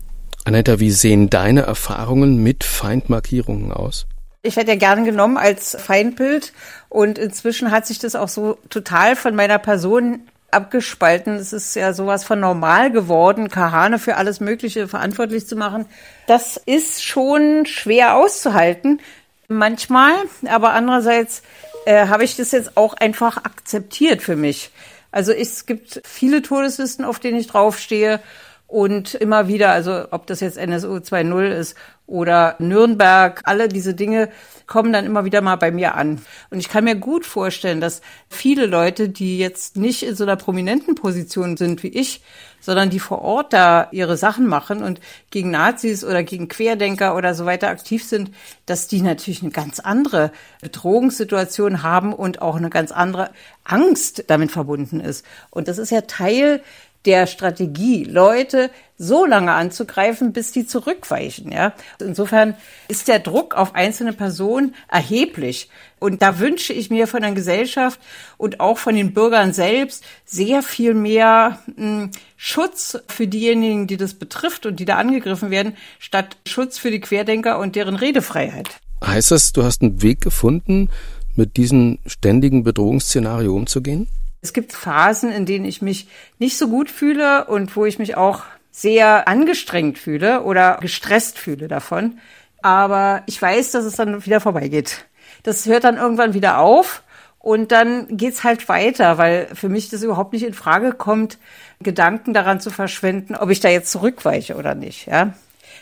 Anetta, 0.44 0.80
wie 0.80 0.92
sehen 0.92 1.30
deine 1.30 1.62
Erfahrungen 1.62 2.44
mit 2.44 2.64
Feindmarkierungen 2.64 3.72
aus? 3.72 4.08
Ich 4.46 4.56
werde 4.56 4.72
ja 4.72 4.78
gerne 4.78 5.04
genommen 5.04 5.38
als 5.38 5.76
Feindbild 5.80 6.54
und 6.90 7.18
inzwischen 7.18 7.72
hat 7.72 7.88
sich 7.88 8.00
das 8.00 8.16
auch 8.16 8.30
so 8.30 8.58
total 8.70 9.16
von 9.16 9.36
meiner 9.36 9.58
Person 9.58 10.22
abgespalten. 10.52 11.36
Es 11.36 11.52
ist 11.52 11.76
ja 11.76 11.94
sowas 11.94 12.24
von 12.24 12.40
normal 12.40 12.92
geworden, 12.92 13.50
Kahane 13.50 14.00
für 14.00 14.16
alles 14.16 14.40
Mögliche 14.40 14.88
verantwortlich 14.88 15.48
zu 15.48 15.56
machen. 15.56 15.86
Das 16.28 16.58
ist 16.58 17.04
schon 17.04 17.66
schwer 17.66 18.16
auszuhalten 18.16 19.00
manchmal, 19.48 20.14
aber 20.48 20.74
andererseits 20.74 21.42
äh, 21.86 22.08
habe 22.08 22.24
ich 22.24 22.36
das 22.36 22.52
jetzt 22.52 22.78
auch 22.78 22.94
einfach 22.94 23.38
akzeptiert 23.38 24.22
für 24.22 24.36
mich. 24.36 24.72
Also 25.12 25.32
es 25.32 25.66
gibt 25.66 26.02
viele 26.06 26.42
Todeslisten, 26.42 27.06
auf 27.06 27.20
denen 27.20 27.40
ich 27.40 27.48
draufstehe 27.48 28.20
und 28.68 29.14
immer 29.14 29.48
wieder, 29.48 29.72
also 29.72 30.06
ob 30.12 30.26
das 30.28 30.40
jetzt 30.40 30.58
NSU 30.58 30.96
2.0 30.96 31.48
ist 31.50 31.76
oder 32.08 32.56
Nürnberg, 32.60 33.42
alle 33.46 33.68
diese 33.68 33.94
Dinge 33.94 34.30
kommen 34.68 34.92
dann 34.92 35.06
immer 35.06 35.26
wieder 35.26 35.42
mal 35.42 35.56
bei 35.56 35.72
mir 35.72 35.96
an. 35.96 36.22
Und 36.50 36.60
ich 36.60 36.70
kann 36.70 36.84
mir 36.84 36.96
gut 36.96 37.26
vorstellen, 37.26 37.80
dass 37.80 38.02
viele 38.28 38.66
Leute, 38.66 39.10
die 39.10 39.38
jetzt 39.38 39.78
nicht 39.78 40.04
in 40.04 40.16
so 40.16 40.24
einer 40.24 40.36
prominenten 40.36 40.96
Position 40.96 41.58
sind 41.58 41.84
wie 41.84 41.90
ich, 41.90 42.22
sondern 42.60 42.90
die 42.90 43.00
vor 43.00 43.22
Ort 43.22 43.54
da 43.54 43.88
ihre 43.92 44.18
Sachen 44.18 44.48
machen 44.48 44.84
und 44.84 45.00
gegen 45.30 45.52
Nazis 45.52 46.04
oder 46.04 46.24
gegen 46.24 46.48
Querdenker 46.48 47.16
oder 47.16 47.36
so 47.36 47.46
weiter 47.46 47.68
aktiv 47.70 48.04
sind, 48.04 48.32
dass 48.66 48.88
die 48.88 49.02
natürlich 49.02 49.44
eine 49.44 49.52
ganz 49.52 49.80
andere 49.80 50.32
Bedrohungssituation 50.62 51.84
haben 51.84 52.14
und 52.14 52.42
auch 52.42 52.56
eine 52.56 52.72
ganz 52.72 52.92
andere 52.92 53.30
Angst 53.64 54.24
damit 54.28 54.52
verbunden 54.52 55.00
ist. 55.00 55.24
Und 55.52 55.68
das 55.68 55.78
ist 55.78 55.92
ja 55.92 56.02
Teil 56.02 56.62
der 57.06 57.28
Strategie, 57.28 58.04
Leute 58.04 58.70
so 58.98 59.26
lange 59.26 59.52
anzugreifen, 59.52 60.32
bis 60.32 60.52
die 60.52 60.66
zurückweichen. 60.66 61.52
Ja? 61.52 61.74
Insofern 62.00 62.56
ist 62.88 63.08
der 63.08 63.20
Druck 63.20 63.56
auf 63.56 63.76
einzelne 63.76 64.14
Personen 64.14 64.74
erheblich. 64.90 65.70
Und 66.00 66.22
da 66.22 66.40
wünsche 66.40 66.72
ich 66.74 66.90
mir 66.90 67.08
von 67.08 67.22
der 67.22 67.32
Gesellschaft 67.32 68.00
und 68.38 68.60
auch 68.60 68.78
von 68.78 68.96
den 68.96 69.14
Bürgern 69.14 69.54
selbst 69.54 70.04
sehr 70.26 70.62
viel 70.62 70.94
mehr 70.94 71.60
hm, 71.76 72.12
Schutz 72.38 72.98
für 73.08 73.28
diejenigen, 73.28 73.88
die 73.88 73.98
das 73.98 74.14
betrifft 74.14 74.66
und 74.66 74.80
die 74.80 74.86
da 74.86 74.96
angegriffen 74.96 75.52
werden, 75.52 75.76
statt 76.00 76.38
Schutz 76.48 76.78
für 76.78 76.92
die 76.92 77.02
Querdenker 77.02 77.60
und 77.60 77.76
deren 77.76 77.96
Redefreiheit. 77.96 78.70
Heißt 79.04 79.32
das, 79.32 79.52
du 79.52 79.64
hast 79.64 79.82
einen 79.82 80.02
Weg 80.02 80.22
gefunden, 80.22 80.90
mit 81.36 81.58
diesem 81.58 82.00
ständigen 82.06 82.64
Bedrohungsszenario 82.64 83.54
umzugehen? 83.54 84.08
Es 84.46 84.54
gibt 84.54 84.74
Phasen, 84.74 85.32
in 85.32 85.48
denen 85.48 85.66
ich 85.66 85.82
mich 85.82 86.08
nicht 86.38 86.56
so 86.56 86.68
gut 86.68 86.92
fühle 86.92 87.46
und 87.46 87.76
wo 87.76 87.84
ich 87.86 87.98
mich 87.98 88.16
auch 88.16 88.44
sehr 88.70 89.28
angestrengt 89.28 89.98
fühle 89.98 90.44
oder 90.44 90.78
gestresst 90.82 91.40
fühle 91.40 91.68
davon. 91.68 92.20
Aber 92.62 93.24
ich 93.26 93.42
weiß, 93.42 93.72
dass 93.72 93.86
es 93.86 93.96
dann 93.96 94.24
wieder 94.24 94.40
vorbeigeht. 94.40 95.06
Das 95.42 95.66
hört 95.66 95.84
dann 95.84 95.98
irgendwann 95.98 96.36
wieder 96.36 96.60
auf 96.60 97.02
und 97.40 97.72
dann 97.72 98.06
geht's 98.16 98.44
halt 98.44 98.70
weiter, 98.70 99.18
weil 99.18 99.48
für 99.56 99.68
mich 99.68 99.90
das 99.90 100.04
überhaupt 100.04 100.34
nicht 100.34 100.46
in 100.46 100.54
Frage 100.54 100.92
kommt, 100.92 101.40
Gedanken 101.82 102.34
daran 102.34 102.60
zu 102.60 102.70
verschwenden, 102.70 103.36
ob 103.36 103.50
ich 103.50 103.62
da 103.62 103.70
jetzt 103.70 103.92
zurückweiche 103.92 104.58
oder 104.58 104.76
nicht, 104.76 105.08
ja. 105.08 105.34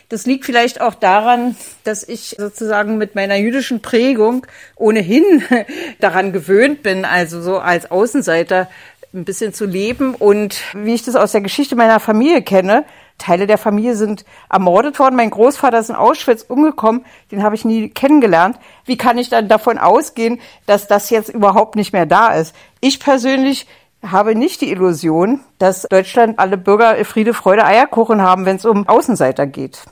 Das 0.08 0.26
liegt 0.26 0.44
vielleicht 0.44 0.80
auch 0.80 0.94
daran, 0.94 1.56
dass 1.84 2.06
ich 2.06 2.36
sozusagen 2.38 2.98
mit 2.98 3.14
meiner 3.14 3.36
jüdischen 3.36 3.80
Prägung 3.80 4.46
ohnehin 4.76 5.42
daran 6.00 6.32
gewöhnt 6.32 6.82
bin, 6.82 7.04
also 7.04 7.40
so 7.40 7.58
als 7.58 7.90
Außenseiter 7.90 8.68
ein 9.12 9.24
bisschen 9.24 9.54
zu 9.54 9.64
leben. 9.64 10.14
Und 10.14 10.60
wie 10.74 10.94
ich 10.94 11.02
das 11.02 11.16
aus 11.16 11.32
der 11.32 11.40
Geschichte 11.40 11.76
meiner 11.76 12.00
Familie 12.00 12.42
kenne, 12.42 12.84
Teile 13.18 13.46
der 13.46 13.58
Familie 13.58 13.94
sind 13.94 14.24
ermordet 14.50 14.98
worden. 14.98 15.16
Mein 15.16 15.30
Großvater 15.30 15.78
ist 15.78 15.88
in 15.88 15.94
Auschwitz 15.94 16.42
umgekommen. 16.42 17.04
Den 17.30 17.42
habe 17.42 17.54
ich 17.54 17.64
nie 17.64 17.88
kennengelernt. 17.88 18.58
Wie 18.84 18.96
kann 18.96 19.18
ich 19.18 19.28
dann 19.30 19.48
davon 19.48 19.78
ausgehen, 19.78 20.40
dass 20.66 20.88
das 20.88 21.10
jetzt 21.10 21.28
überhaupt 21.28 21.76
nicht 21.76 21.92
mehr 21.92 22.06
da 22.06 22.34
ist? 22.34 22.54
Ich 22.80 23.00
persönlich 23.00 23.66
habe 24.04 24.34
nicht 24.34 24.60
die 24.60 24.70
Illusion, 24.70 25.40
dass 25.58 25.82
Deutschland 25.82 26.38
alle 26.38 26.58
Bürger 26.58 27.02
Friede, 27.04 27.34
Freude, 27.34 27.64
Eierkuchen 27.64 28.20
haben, 28.20 28.44
wenn 28.44 28.56
es 28.56 28.64
um 28.64 28.86
Außenseiter 28.86 29.46
geht. 29.46 29.84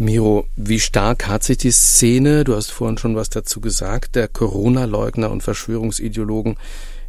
Miro, 0.00 0.46
wie 0.54 0.78
stark 0.78 1.26
hat 1.26 1.42
sich 1.42 1.58
die 1.58 1.72
Szene, 1.72 2.44
du 2.44 2.54
hast 2.54 2.70
vorhin 2.70 2.98
schon 2.98 3.16
was 3.16 3.30
dazu 3.30 3.60
gesagt, 3.60 4.14
der 4.14 4.28
Corona-Leugner 4.28 5.28
und 5.28 5.42
Verschwörungsideologen 5.42 6.56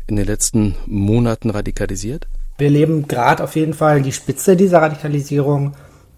in 0.07 0.15
den 0.15 0.25
letzten 0.25 0.75
Monaten 0.87 1.51
radikalisiert? 1.51 2.27
Wir 2.57 2.71
leben 2.71 3.07
gerade 3.07 3.43
auf 3.43 3.55
jeden 3.55 3.75
Fall 3.75 4.01
die 4.01 4.11
Spitze 4.11 4.55
dieser 4.55 4.81
Radikalisierung, 4.81 5.73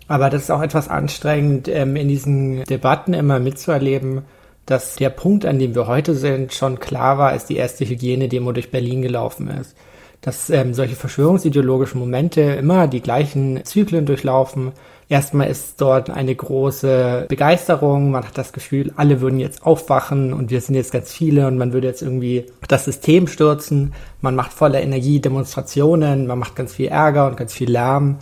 aber 0.07 0.29
das 0.29 0.43
ist 0.43 0.49
auch 0.49 0.62
etwas 0.62 0.88
anstrengend, 0.88 1.67
ähm, 1.67 1.97
in 1.97 2.07
diesen 2.07 2.63
Debatten 2.63 3.13
immer 3.13 3.39
mitzuerleben, 3.39 4.21
dass 4.65 4.95
der 4.95 5.10
Punkt, 5.10 5.45
an 5.45 5.60
dem 5.60 5.75
wir 5.75 5.88
heute 5.88 6.15
sind, 6.15 6.53
schon 6.53 6.79
klar 6.79 7.17
war, 7.17 7.31
als 7.31 7.45
die 7.45 7.57
erste 7.57 7.86
Hygienedemo 7.86 8.53
durch 8.53 8.71
Berlin 8.71 9.01
gelaufen 9.01 9.49
ist 9.49 9.75
dass 10.21 10.49
ähm, 10.51 10.73
solche 10.73 10.95
verschwörungsideologischen 10.95 11.99
Momente 11.99 12.41
immer 12.41 12.88
die 12.88 13.01
gleichen 13.01 13.65
Zyklen 13.65 14.05
durchlaufen. 14.05 14.71
Erstmal 15.12 15.50
ist 15.50 15.82
dort 15.82 16.10
eine 16.10 16.34
große 16.34 17.26
Begeisterung, 17.28 18.12
man 18.12 18.26
hat 18.26 18.38
das 18.38 18.54
Gefühl, 18.54 18.93
alle 18.95 19.19
würden 19.19 19.39
jetzt 19.41 19.65
aufwachen 19.65 20.32
und 20.32 20.52
wir 20.52 20.62
sind 20.62 20.76
jetzt 20.76 20.93
ganz 20.93 21.12
viele 21.12 21.47
und 21.47 21.58
man 21.58 21.74
würde 21.74 21.88
jetzt 21.88 22.02
irgendwie 22.02 22.45
das 22.69 22.86
System 22.86 23.28
stürzen. 23.28 23.93
Man 24.21 24.36
macht 24.36 24.54
voller 24.54 24.82
Energie 24.82 25.19
Demonstrationen, 25.19 26.28
man 26.28 26.39
macht 26.39 26.56
ganz 26.56 26.76
viel 26.76 26.88
Ärger 26.88 27.28
und 27.28 27.36
ganz 27.36 27.52
viel 27.54 27.69
Lärm 27.69 28.19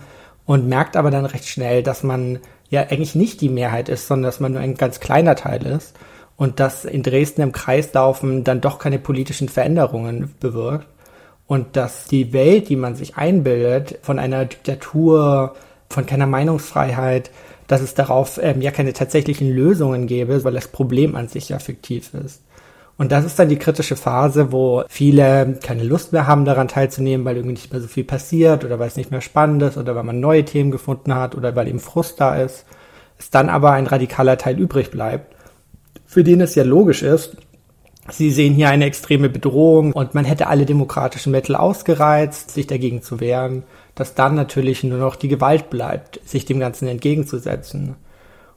und 0.48 0.68
merkt 0.68 0.98
aber 0.98 1.12
dann 1.12 1.26
recht 1.26 1.48
schnell, 1.48 1.84
dass 1.84 2.02
man 2.02 2.40
ja 2.72 2.82
eigentlich 2.82 3.14
nicht 3.14 3.42
die 3.42 3.50
Mehrheit 3.50 3.88
ist, 3.88 4.08
sondern 4.08 4.24
dass 4.24 4.40
man 4.40 4.54
nur 4.54 4.62
ein 4.62 4.74
ganz 4.74 5.00
kleiner 5.00 5.36
Teil 5.36 5.68
ist 5.68 5.96
und 6.38 6.60
dass 6.60 6.86
in 6.86 7.04
Dresden 7.04 7.42
im 7.42 7.52
Kreislaufen 7.52 8.44
dann 8.44 8.62
doch 8.62 8.80
keine 8.80 8.98
politischen 8.98 9.48
Veränderungen 9.48 10.34
bewirkt 10.40 10.88
und 11.46 11.78
dass 11.78 12.06
die 12.06 12.34
Welt, 12.34 12.68
die 12.68 12.76
man 12.76 12.96
sich 12.96 13.16
einbildet, 13.16 14.00
von 14.02 14.18
einer 14.18 14.46
Diktatur, 14.46 15.54
von 15.92 16.06
keiner 16.06 16.28
Meinungsfreiheit, 16.28 17.32
dass 17.68 17.82
es 17.82 17.94
darauf 17.94 18.40
ähm, 18.42 18.62
ja 18.62 18.72
keine 18.72 18.94
tatsächlichen 18.94 19.50
Lösungen 19.50 20.08
gäbe, 20.08 20.44
weil 20.44 20.54
das 20.54 20.68
Problem 20.68 21.16
an 21.16 21.28
sich 21.28 21.50
ja 21.50 21.60
fiktiv 21.60 22.14
ist. 22.14 22.42
Und 22.98 23.14
das 23.14 23.24
ist 23.24 23.40
dann 23.40 23.48
die 23.48 23.58
kritische 23.58 23.96
Phase, 23.96 24.52
wo 24.52 24.84
viele 24.90 25.58
keine 25.64 25.84
Lust 25.84 26.12
mehr 26.12 26.28
haben, 26.28 26.44
daran 26.44 26.68
teilzunehmen, 26.68 27.26
weil 27.26 27.38
irgendwie 27.38 27.54
nicht 27.54 27.72
mehr 27.72 27.82
so 27.82 27.88
viel 27.88 28.04
passiert 28.04 28.66
oder 28.66 28.78
weil 28.78 28.90
es 28.90 28.98
nicht 28.98 29.10
mehr 29.10 29.22
spannend 29.22 29.64
ist 29.64 29.78
oder 29.78 29.96
weil 29.96 30.04
man 30.04 30.20
neue 30.20 30.44
Themen 30.44 30.70
gefunden 30.70 31.16
hat 31.16 31.34
oder 31.36 31.56
weil 31.56 31.70
eben 31.70 31.80
Frust 31.80 32.20
da 32.20 32.36
ist. 32.36 32.66
Es 33.18 33.30
dann 33.30 33.48
aber 33.48 33.72
ein 33.72 33.88
radikaler 33.88 34.38
Teil 34.38 34.60
übrig 34.60 34.92
bleibt, 34.92 35.34
für 36.06 36.24
den 36.24 36.42
es 36.42 36.56
ja 36.56 36.64
logisch 36.64 37.04
ist, 37.04 37.38
Sie 38.12 38.32
sehen 38.32 38.54
hier 38.54 38.70
eine 38.70 38.86
extreme 38.86 39.30
Bedrohung 39.30 39.94
und 39.94 40.16
man 40.16 40.26
hätte 40.26 40.48
alle 40.48 40.66
demokratischen 40.66 41.32
Mittel 41.32 41.56
ausgereizt, 41.56 42.52
sich 42.52 42.68
dagegen 42.68 43.02
zu 43.02 43.20
wehren, 43.20 43.64
dass 44.00 44.16
dann 44.16 44.36
natürlich 44.36 44.84
nur 44.84 44.98
noch 44.98 45.16
die 45.16 45.28
Gewalt 45.28 45.70
bleibt, 45.70 46.20
sich 46.26 46.46
dem 46.46 46.60
Ganzen 46.60 46.88
entgegenzusetzen. 46.88 47.96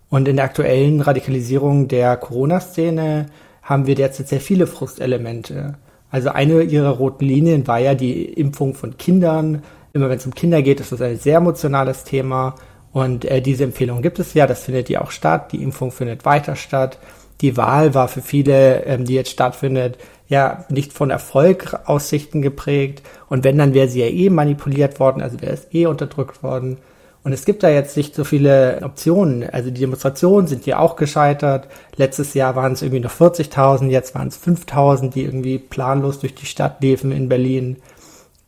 Und 0.08 0.28
in 0.28 0.36
der 0.36 0.44
aktuellen 0.44 1.00
Radikalisierung 1.00 1.88
der 1.88 2.16
Corona-Szene 2.16 3.26
haben 3.62 3.86
wir 3.86 3.94
derzeit 3.94 4.28
sehr 4.28 4.40
viele 4.40 4.66
Frustelemente. 4.66 5.74
Also 6.10 6.30
eine 6.30 6.62
ihrer 6.62 6.90
roten 6.90 7.24
Linien 7.24 7.66
war 7.66 7.78
ja 7.78 7.94
die 7.94 8.24
Impfung 8.24 8.74
von 8.74 8.96
Kindern. 8.98 9.62
Immer 9.92 10.08
wenn 10.08 10.18
es 10.18 10.26
um 10.26 10.34
Kinder 10.34 10.62
geht, 10.62 10.80
ist 10.80 10.92
das 10.92 11.00
ein 11.00 11.18
sehr 11.18 11.38
emotionales 11.38 12.04
Thema. 12.04 12.54
Und 12.92 13.24
äh, 13.24 13.40
diese 13.40 13.64
Empfehlung 13.64 14.02
gibt 14.02 14.18
es 14.18 14.34
ja, 14.34 14.46
das 14.46 14.64
findet 14.64 14.90
ja 14.90 15.00
auch 15.00 15.10
statt. 15.10 15.52
Die 15.52 15.62
Impfung 15.62 15.90
findet 15.90 16.24
weiter 16.24 16.56
statt 16.56 16.98
die 17.42 17.56
Wahl 17.56 17.92
war 17.92 18.08
für 18.08 18.22
viele, 18.22 18.84
ähm, 18.86 19.04
die 19.04 19.14
jetzt 19.14 19.30
stattfindet, 19.30 19.98
ja 20.32 20.64
nicht 20.68 20.92
von 20.92 21.10
Erfolgaussichten 21.10 22.42
geprägt. 22.42 23.02
Und 23.28 23.44
wenn, 23.44 23.58
dann 23.58 23.74
wäre 23.74 23.88
sie 23.88 24.00
ja 24.00 24.06
eh 24.06 24.30
manipuliert 24.30 24.98
worden, 24.98 25.22
also 25.22 25.40
wäre 25.40 25.52
es 25.52 25.68
eh 25.72 25.86
unterdrückt 25.86 26.42
worden. 26.42 26.78
Und 27.24 27.32
es 27.32 27.44
gibt 27.44 27.62
da 27.62 27.68
jetzt 27.68 27.96
nicht 27.96 28.16
so 28.16 28.24
viele 28.24 28.80
Optionen. 28.82 29.48
Also 29.48 29.70
die 29.70 29.80
Demonstrationen 29.80 30.48
sind 30.48 30.66
ja 30.66 30.80
auch 30.80 30.96
gescheitert. 30.96 31.68
Letztes 31.94 32.34
Jahr 32.34 32.56
waren 32.56 32.72
es 32.72 32.82
irgendwie 32.82 33.00
noch 33.00 33.12
40.000, 33.12 33.88
jetzt 33.90 34.16
waren 34.16 34.28
es 34.28 34.42
5.000, 34.42 35.10
die 35.10 35.22
irgendwie 35.22 35.58
planlos 35.58 36.18
durch 36.18 36.34
die 36.34 36.46
Stadt 36.46 36.82
liefen 36.82 37.12
in 37.12 37.28
Berlin. 37.28 37.76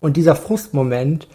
Und 0.01 0.17
dieser 0.17 0.35
Frustmoment 0.35 1.29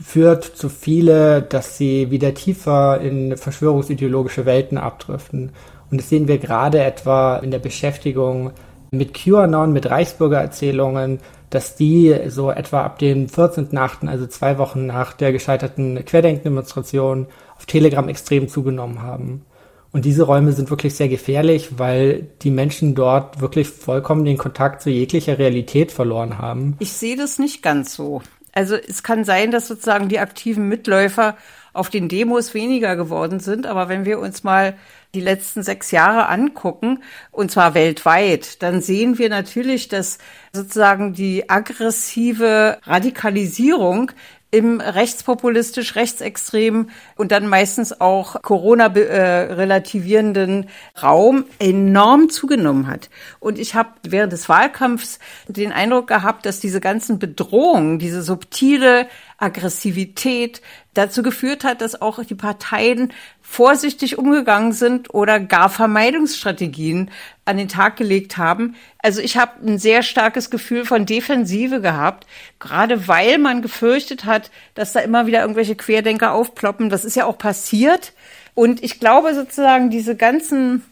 führt 0.00 0.44
zu 0.44 0.68
viele, 0.68 1.42
dass 1.42 1.76
sie 1.76 2.10
wieder 2.10 2.32
tiefer 2.32 3.00
in 3.00 3.36
verschwörungsideologische 3.36 4.46
Welten 4.46 4.78
abdriften. 4.78 5.50
Und 5.90 6.00
das 6.00 6.08
sehen 6.08 6.28
wir 6.28 6.38
gerade 6.38 6.82
etwa 6.82 7.36
in 7.38 7.50
der 7.50 7.58
Beschäftigung 7.58 8.52
mit 8.96 9.14
QAnon, 9.14 9.72
mit 9.72 9.90
Reichsbürgererzählungen, 9.90 11.20
dass 11.50 11.76
die 11.76 12.14
so 12.28 12.50
etwa 12.50 12.82
ab 12.82 12.98
dem 12.98 13.26
14.8., 13.28 14.08
also 14.08 14.26
zwei 14.26 14.58
Wochen 14.58 14.86
nach 14.86 15.12
der 15.12 15.32
gescheiterten 15.32 16.04
Querdenkendemonstration, 16.04 17.26
auf 17.56 17.66
Telegram 17.66 18.08
extrem 18.08 18.48
zugenommen 18.48 19.02
haben. 19.02 19.44
Und 19.92 20.04
diese 20.04 20.24
Räume 20.24 20.52
sind 20.52 20.68
wirklich 20.68 20.94
sehr 20.94 21.08
gefährlich, 21.08 21.78
weil 21.78 22.26
die 22.42 22.50
Menschen 22.50 22.94
dort 22.94 23.40
wirklich 23.40 23.68
vollkommen 23.68 24.24
den 24.24 24.36
Kontakt 24.36 24.82
zu 24.82 24.90
jeglicher 24.90 25.38
Realität 25.38 25.90
verloren 25.92 26.38
haben. 26.38 26.76
Ich 26.80 26.92
sehe 26.92 27.16
das 27.16 27.38
nicht 27.38 27.62
ganz 27.62 27.94
so. 27.94 28.20
Also 28.52 28.74
es 28.74 29.02
kann 29.02 29.24
sein, 29.24 29.50
dass 29.50 29.68
sozusagen 29.68 30.08
die 30.08 30.18
aktiven 30.18 30.68
Mitläufer 30.68 31.36
auf 31.72 31.90
den 31.90 32.08
Demos 32.08 32.54
weniger 32.54 32.96
geworden 32.96 33.40
sind. 33.40 33.66
Aber 33.66 33.88
wenn 33.88 34.04
wir 34.04 34.18
uns 34.18 34.44
mal 34.44 34.74
die 35.16 35.22
letzten 35.22 35.62
sechs 35.62 35.90
Jahre 35.90 36.28
angucken, 36.28 37.02
und 37.32 37.50
zwar 37.50 37.72
weltweit, 37.74 38.62
dann 38.62 38.82
sehen 38.82 39.18
wir 39.18 39.30
natürlich, 39.30 39.88
dass 39.88 40.18
sozusagen 40.52 41.14
die 41.14 41.48
aggressive 41.48 42.78
Radikalisierung 42.84 44.12
im 44.52 44.80
rechtspopulistisch, 44.80 45.96
rechtsextremen 45.96 46.90
und 47.16 47.32
dann 47.32 47.48
meistens 47.48 48.00
auch 48.00 48.40
Corona-relativierenden 48.42 50.68
Raum 51.02 51.46
enorm 51.58 52.30
zugenommen 52.30 52.86
hat. 52.86 53.10
Und 53.40 53.58
ich 53.58 53.74
habe 53.74 53.88
während 54.02 54.32
des 54.32 54.48
Wahlkampfs 54.48 55.18
den 55.48 55.72
Eindruck 55.72 56.06
gehabt, 56.06 56.46
dass 56.46 56.60
diese 56.60 56.78
ganzen 56.80 57.18
Bedrohungen, 57.18 57.98
diese 57.98 58.22
subtile 58.22 59.08
Aggressivität 59.38 60.62
dazu 60.94 61.22
geführt 61.22 61.62
hat, 61.64 61.82
dass 61.82 62.00
auch 62.00 62.24
die 62.24 62.34
Parteien 62.34 63.12
vorsichtig 63.48 64.18
umgegangen 64.18 64.72
sind 64.72 65.14
oder 65.14 65.38
gar 65.38 65.70
Vermeidungsstrategien 65.70 67.10
an 67.44 67.56
den 67.56 67.68
Tag 67.68 67.96
gelegt 67.96 68.36
haben. 68.36 68.74
Also 68.98 69.20
ich 69.22 69.38
habe 69.38 69.64
ein 69.64 69.78
sehr 69.78 70.02
starkes 70.02 70.50
Gefühl 70.50 70.84
von 70.84 71.06
Defensive 71.06 71.80
gehabt, 71.80 72.26
gerade 72.58 73.08
weil 73.08 73.38
man 73.38 73.62
gefürchtet 73.62 74.24
hat, 74.24 74.50
dass 74.74 74.92
da 74.92 75.00
immer 75.00 75.26
wieder 75.26 75.40
irgendwelche 75.40 75.76
Querdenker 75.76 76.32
aufploppen. 76.32 76.90
Das 76.90 77.04
ist 77.04 77.14
ja 77.14 77.24
auch 77.24 77.38
passiert. 77.38 78.12
Und 78.54 78.82
ich 78.82 78.98
glaube 79.00 79.34
sozusagen, 79.34 79.90
diese 79.90 80.16
ganzen 80.16 80.82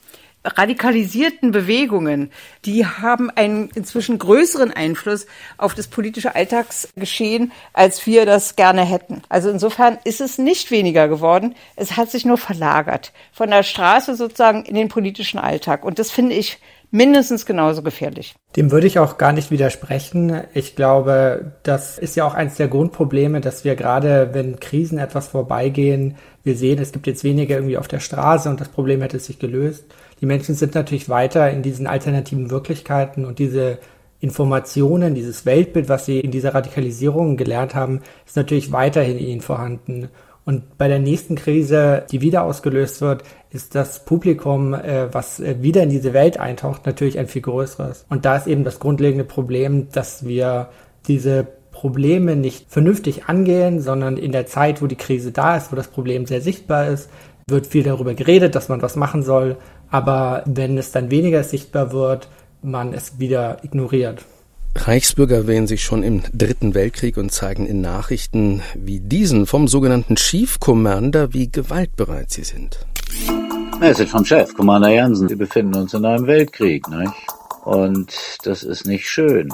radikalisierten 0.44 1.50
Bewegungen, 1.50 2.30
die 2.64 2.86
haben 2.86 3.30
einen 3.30 3.70
inzwischen 3.74 4.18
größeren 4.18 4.72
Einfluss 4.72 5.26
auf 5.56 5.74
das 5.74 5.88
politische 5.88 6.34
Alltagsgeschehen, 6.34 7.52
als 7.72 8.06
wir 8.06 8.26
das 8.26 8.56
gerne 8.56 8.84
hätten. 8.84 9.22
Also 9.28 9.50
insofern 9.50 9.98
ist 10.04 10.20
es 10.20 10.38
nicht 10.38 10.70
weniger 10.70 11.08
geworden, 11.08 11.54
es 11.76 11.96
hat 11.96 12.10
sich 12.10 12.24
nur 12.24 12.38
verlagert 12.38 13.12
von 13.32 13.50
der 13.50 13.62
Straße 13.62 14.14
sozusagen 14.16 14.64
in 14.64 14.74
den 14.74 14.88
politischen 14.88 15.38
Alltag. 15.38 15.84
Und 15.84 15.98
das 15.98 16.10
finde 16.10 16.34
ich 16.34 16.58
mindestens 16.90 17.44
genauso 17.44 17.82
gefährlich. 17.82 18.36
Dem 18.54 18.70
würde 18.70 18.86
ich 18.86 19.00
auch 19.00 19.18
gar 19.18 19.32
nicht 19.32 19.50
widersprechen. 19.50 20.42
Ich 20.54 20.76
glaube, 20.76 21.52
das 21.64 21.98
ist 21.98 22.14
ja 22.14 22.24
auch 22.24 22.34
eines 22.34 22.54
der 22.54 22.68
Grundprobleme, 22.68 23.40
dass 23.40 23.64
wir 23.64 23.74
gerade, 23.74 24.30
wenn 24.32 24.60
Krisen 24.60 24.98
etwas 24.98 25.26
vorbeigehen, 25.26 26.16
wir 26.44 26.56
sehen, 26.56 26.78
es 26.80 26.92
gibt 26.92 27.08
jetzt 27.08 27.24
weniger 27.24 27.56
irgendwie 27.56 27.78
auf 27.78 27.88
der 27.88 27.98
Straße 27.98 28.48
und 28.48 28.60
das 28.60 28.68
Problem 28.68 29.02
hätte 29.02 29.18
sich 29.18 29.40
gelöst 29.40 29.86
die 30.24 30.26
Menschen 30.26 30.54
sind 30.54 30.74
natürlich 30.74 31.10
weiter 31.10 31.50
in 31.50 31.60
diesen 31.60 31.86
alternativen 31.86 32.50
Wirklichkeiten 32.50 33.26
und 33.26 33.38
diese 33.38 33.78
Informationen, 34.20 35.14
dieses 35.14 35.44
Weltbild, 35.44 35.90
was 35.90 36.06
sie 36.06 36.18
in 36.18 36.30
dieser 36.30 36.54
Radikalisierung 36.54 37.36
gelernt 37.36 37.74
haben, 37.74 38.00
ist 38.24 38.34
natürlich 38.34 38.72
weiterhin 38.72 39.18
in 39.18 39.26
ihnen 39.26 39.40
vorhanden. 39.42 40.08
Und 40.46 40.78
bei 40.78 40.88
der 40.88 40.98
nächsten 40.98 41.34
Krise, 41.34 42.04
die 42.10 42.22
wieder 42.22 42.44
ausgelöst 42.44 43.02
wird, 43.02 43.22
ist 43.50 43.74
das 43.74 44.06
Publikum, 44.06 44.72
äh, 44.72 45.12
was 45.12 45.40
äh, 45.40 45.56
wieder 45.60 45.82
in 45.82 45.90
diese 45.90 46.14
Welt 46.14 46.40
eintaucht, 46.40 46.86
natürlich 46.86 47.18
ein 47.18 47.28
viel 47.28 47.42
größeres. 47.42 48.06
Und 48.08 48.24
da 48.24 48.36
ist 48.36 48.46
eben 48.46 48.64
das 48.64 48.78
grundlegende 48.78 49.24
Problem, 49.24 49.90
dass 49.90 50.26
wir 50.26 50.70
diese 51.06 51.46
Probleme 51.70 52.34
nicht 52.34 52.72
vernünftig 52.72 53.26
angehen, 53.26 53.82
sondern 53.82 54.16
in 54.16 54.32
der 54.32 54.46
Zeit, 54.46 54.80
wo 54.80 54.86
die 54.86 54.96
Krise 54.96 55.32
da 55.32 55.58
ist, 55.58 55.70
wo 55.70 55.76
das 55.76 55.88
Problem 55.88 56.24
sehr 56.24 56.40
sichtbar 56.40 56.88
ist, 56.88 57.10
wird 57.46 57.66
viel 57.66 57.82
darüber 57.82 58.14
geredet, 58.14 58.54
dass 58.54 58.68
man 58.68 58.80
was 58.80 58.96
machen 58.96 59.22
soll, 59.22 59.56
aber 59.94 60.42
wenn 60.44 60.76
es 60.76 60.90
dann 60.90 61.12
weniger 61.12 61.44
sichtbar 61.44 61.92
wird, 61.92 62.26
man 62.62 62.92
es 62.92 63.20
wieder 63.20 63.62
ignoriert. 63.62 64.24
Reichsbürger 64.74 65.46
wählen 65.46 65.68
sich 65.68 65.84
schon 65.84 66.02
im 66.02 66.24
Dritten 66.32 66.74
Weltkrieg 66.74 67.16
und 67.16 67.30
zeigen 67.30 67.64
in 67.64 67.80
Nachrichten 67.80 68.60
wie 68.74 68.98
diesen 68.98 69.46
vom 69.46 69.68
sogenannten 69.68 70.16
Chief 70.16 70.58
Commander, 70.58 71.32
wie 71.32 71.48
gewaltbereit 71.48 72.32
sie 72.32 72.42
sind. 72.42 72.84
Es 73.80 74.00
ist 74.00 74.10
vom 74.10 74.24
Chef, 74.24 74.52
Commander 74.54 74.88
Jansen. 74.88 75.28
Wir 75.28 75.38
befinden 75.38 75.76
uns 75.76 75.94
in 75.94 76.04
einem 76.04 76.26
Weltkrieg, 76.26 76.88
nicht? 76.88 77.12
Und 77.62 78.12
das 78.42 78.64
ist 78.64 78.88
nicht 78.88 79.08
schön. 79.08 79.48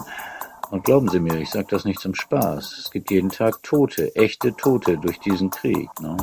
Und 0.70 0.84
glauben 0.84 1.08
Sie 1.08 1.20
mir, 1.20 1.38
ich 1.38 1.50
sage 1.50 1.66
das 1.68 1.84
nicht 1.84 2.00
zum 2.00 2.14
Spaß. 2.14 2.78
Es 2.78 2.90
gibt 2.90 3.10
jeden 3.10 3.28
Tag 3.28 3.62
Tote, 3.62 4.16
echte 4.16 4.56
Tote 4.56 4.96
durch 4.96 5.18
diesen 5.18 5.50
Krieg. 5.50 5.90
Ne? 6.00 6.16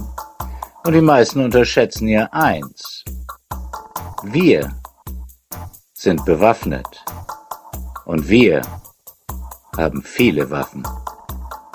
Und 0.84 0.94
die 0.94 1.02
meisten 1.02 1.40
unterschätzen 1.40 2.08
ja 2.08 2.28
eins. 2.32 3.04
Wir 4.24 4.74
sind 5.94 6.26
bewaffnet 6.26 7.06
und 8.06 8.28
wir 8.28 8.64
haben 9.78 10.02
viele 10.02 10.50
Waffen. 10.50 10.84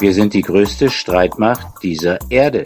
Wir 0.00 0.12
sind 0.12 0.34
die 0.34 0.42
größte 0.42 0.90
Streitmacht 0.90 1.82
dieser 1.84 2.18
Erde. 2.30 2.64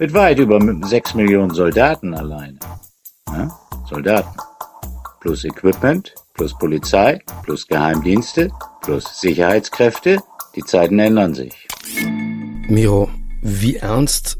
Mit 0.00 0.12
weit 0.14 0.40
über 0.40 0.58
sechs 0.86 1.14
Millionen 1.14 1.54
Soldaten 1.54 2.12
alleine. 2.12 2.58
Ja? 3.28 3.56
Soldaten. 3.88 4.36
Plus 5.20 5.44
Equipment, 5.44 6.12
plus 6.34 6.52
Polizei, 6.58 7.20
plus 7.44 7.68
Geheimdienste, 7.68 8.50
plus 8.80 9.20
Sicherheitskräfte. 9.20 10.18
Die 10.56 10.64
Zeiten 10.64 10.98
ändern 10.98 11.34
sich. 11.34 11.68
Miro, 12.66 13.08
wie 13.42 13.76
ernst 13.76 14.38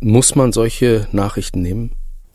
muss 0.00 0.34
man 0.34 0.52
solche 0.52 1.08
Nachrichten 1.12 1.60
nehmen? 1.60 1.94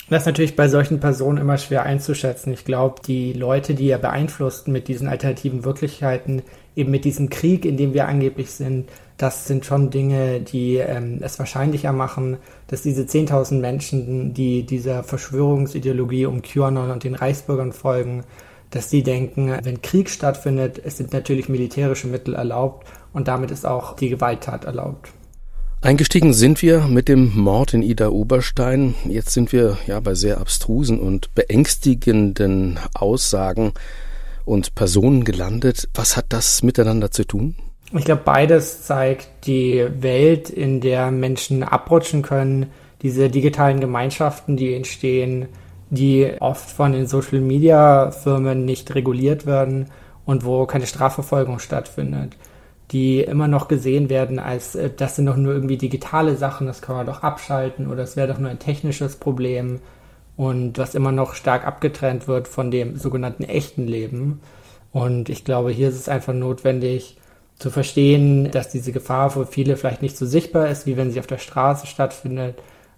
Das 0.10 0.22
ist 0.22 0.28
natürlich 0.28 0.56
bei 0.56 0.70
solchen 0.70 1.02
Personen 1.02 1.38
immer 1.38 1.58
schwer 1.58 1.84
einzuschätzen. 1.84 2.54
Ich 2.54 2.64
glaube, 2.64 3.02
die 3.06 3.34
Leute, 3.34 3.74
die 3.74 3.90
er 3.90 3.98
beeinflussten 3.98 4.72
mit 4.72 4.88
diesen 4.88 5.10
alternativen 5.10 5.66
Wirklichkeiten, 5.66 6.44
eben 6.78 6.92
mit 6.92 7.04
diesem 7.04 7.30
Krieg, 7.30 7.66
in 7.66 7.76
dem 7.76 7.94
wir 7.94 8.08
angeblich 8.08 8.52
sind, 8.52 8.90
das 9.18 9.48
sind 9.48 9.66
schon 9.66 9.90
Dinge, 9.90 10.40
die 10.40 10.78
ähm, 10.78 11.20
es 11.22 11.40
wahrscheinlicher 11.40 11.92
machen, 11.92 12.38
dass 12.68 12.84
diese 12.84 13.02
10.000 13.02 13.60
Menschen, 13.60 14.34
die 14.34 14.66
dieser 14.66 15.04
Verschwörungsideologie 15.04 16.28
um 16.28 16.42
QAnon 16.42 16.92
und 16.92 17.04
den 17.04 17.16
Reichsbürgern 17.16 17.74
folgen, 17.74 18.24
dass 18.70 18.90
die 18.90 19.04
denken, 19.04 19.58
wenn 19.64 19.82
Krieg 19.82 20.10
stattfindet, 20.10 20.80
es 20.84 20.98
sind 20.98 21.12
natürlich 21.14 21.50
militärische 21.50 22.08
Mittel 22.08 22.36
erlaubt 22.36 22.88
und 23.12 23.28
damit 23.28 23.52
ist 23.52 23.66
auch 23.66 23.96
die 23.96 24.10
Gewalttat 24.10 24.66
erlaubt. 24.66 25.10
Eingestiegen 25.80 26.34
sind 26.34 26.64
wir 26.64 26.88
mit 26.88 27.08
dem 27.08 27.38
Mord 27.38 27.76
in 27.76 27.84
Ida 27.84 28.10
Oberstein. 28.10 28.96
Jetzt 29.06 29.30
sind 29.30 29.52
wir 29.54 29.78
ja 29.86 30.00
bei 30.00 30.16
sehr 30.16 30.40
abstrusen 30.42 31.00
und 31.00 31.36
beängstigenden 31.36 32.80
Aussagen 32.96 33.74
und 34.44 34.74
Personen 34.74 35.24
gelandet. 35.24 35.88
Was 35.94 36.18
hat 36.18 36.26
das 36.30 36.64
miteinander 36.64 37.12
zu 37.12 37.26
tun? 37.26 37.54
Ich 37.94 38.06
glaube, 38.06 38.24
beides 38.26 38.88
zeigt 38.88 39.46
die 39.46 39.88
Welt, 40.00 40.50
in 40.50 40.82
der 40.82 41.12
Menschen 41.12 41.62
abrutschen 41.62 42.24
können, 42.24 42.72
diese 43.04 43.30
digitalen 43.30 43.80
Gemeinschaften, 43.80 44.58
die 44.58 44.74
entstehen, 44.74 45.48
die 45.92 46.34
oft 46.40 46.72
von 46.72 46.92
den 46.92 47.06
Social-Media-Firmen 47.06 48.66
nicht 48.66 48.96
reguliert 48.96 49.46
werden 49.46 49.92
und 50.26 50.44
wo 50.44 50.66
keine 50.66 50.88
Strafverfolgung 50.88 51.60
stattfindet 51.60 52.36
die 52.92 53.20
immer 53.22 53.48
noch 53.48 53.68
gesehen 53.68 54.10
werden 54.10 54.40
als, 54.40 54.76
äh, 54.76 54.90
das 54.96 55.16
sind 55.16 55.26
doch 55.26 55.36
nur 55.36 55.54
irgendwie 55.54 55.78
digitale 55.78 56.36
Sachen, 56.36 56.68
das 56.68 56.82
kann 56.82 56.96
man 56.96 57.06
doch 57.06 57.24
abschalten 57.24 57.88
oder 57.88 58.04
es 58.04 58.16
wäre 58.16 58.28
doch 58.28 58.40
nur 58.40 58.50
ein 58.50 58.60
technisches 58.60 59.18
Problem 59.18 59.80
und 60.38 60.78
was 60.78 60.96
immer 60.96 61.12
noch 61.12 61.34
stark 61.34 61.66
abgetrennt 61.66 62.28
wird 62.28 62.48
von 62.48 62.72
dem 62.72 62.96
sogenannten 62.98 63.44
echten 63.44 63.88
Leben. 63.88 64.40
Und 64.92 65.30
ich 65.30 65.44
glaube, 65.44 65.72
hier 65.72 65.90
ist 65.90 65.96
es 65.96 66.10
einfach 66.10 66.34
notwendig 66.34 67.18
zu 67.60 67.72
verstehen, 67.72 68.52
dass 68.52 68.70
diese 68.70 68.92
Gefahr 68.92 69.32
für 69.32 69.46
viele 69.46 69.76
vielleicht 69.78 70.02
nicht 70.02 70.16
so 70.16 70.26
sichtbar 70.26 70.70
ist, 70.70 70.86
wie 70.86 70.96
wenn 70.96 71.12
sie 71.12 71.20
auf 71.20 71.28
der 71.28 71.40
Straße 71.40 71.88
stattfindet, 71.88 72.56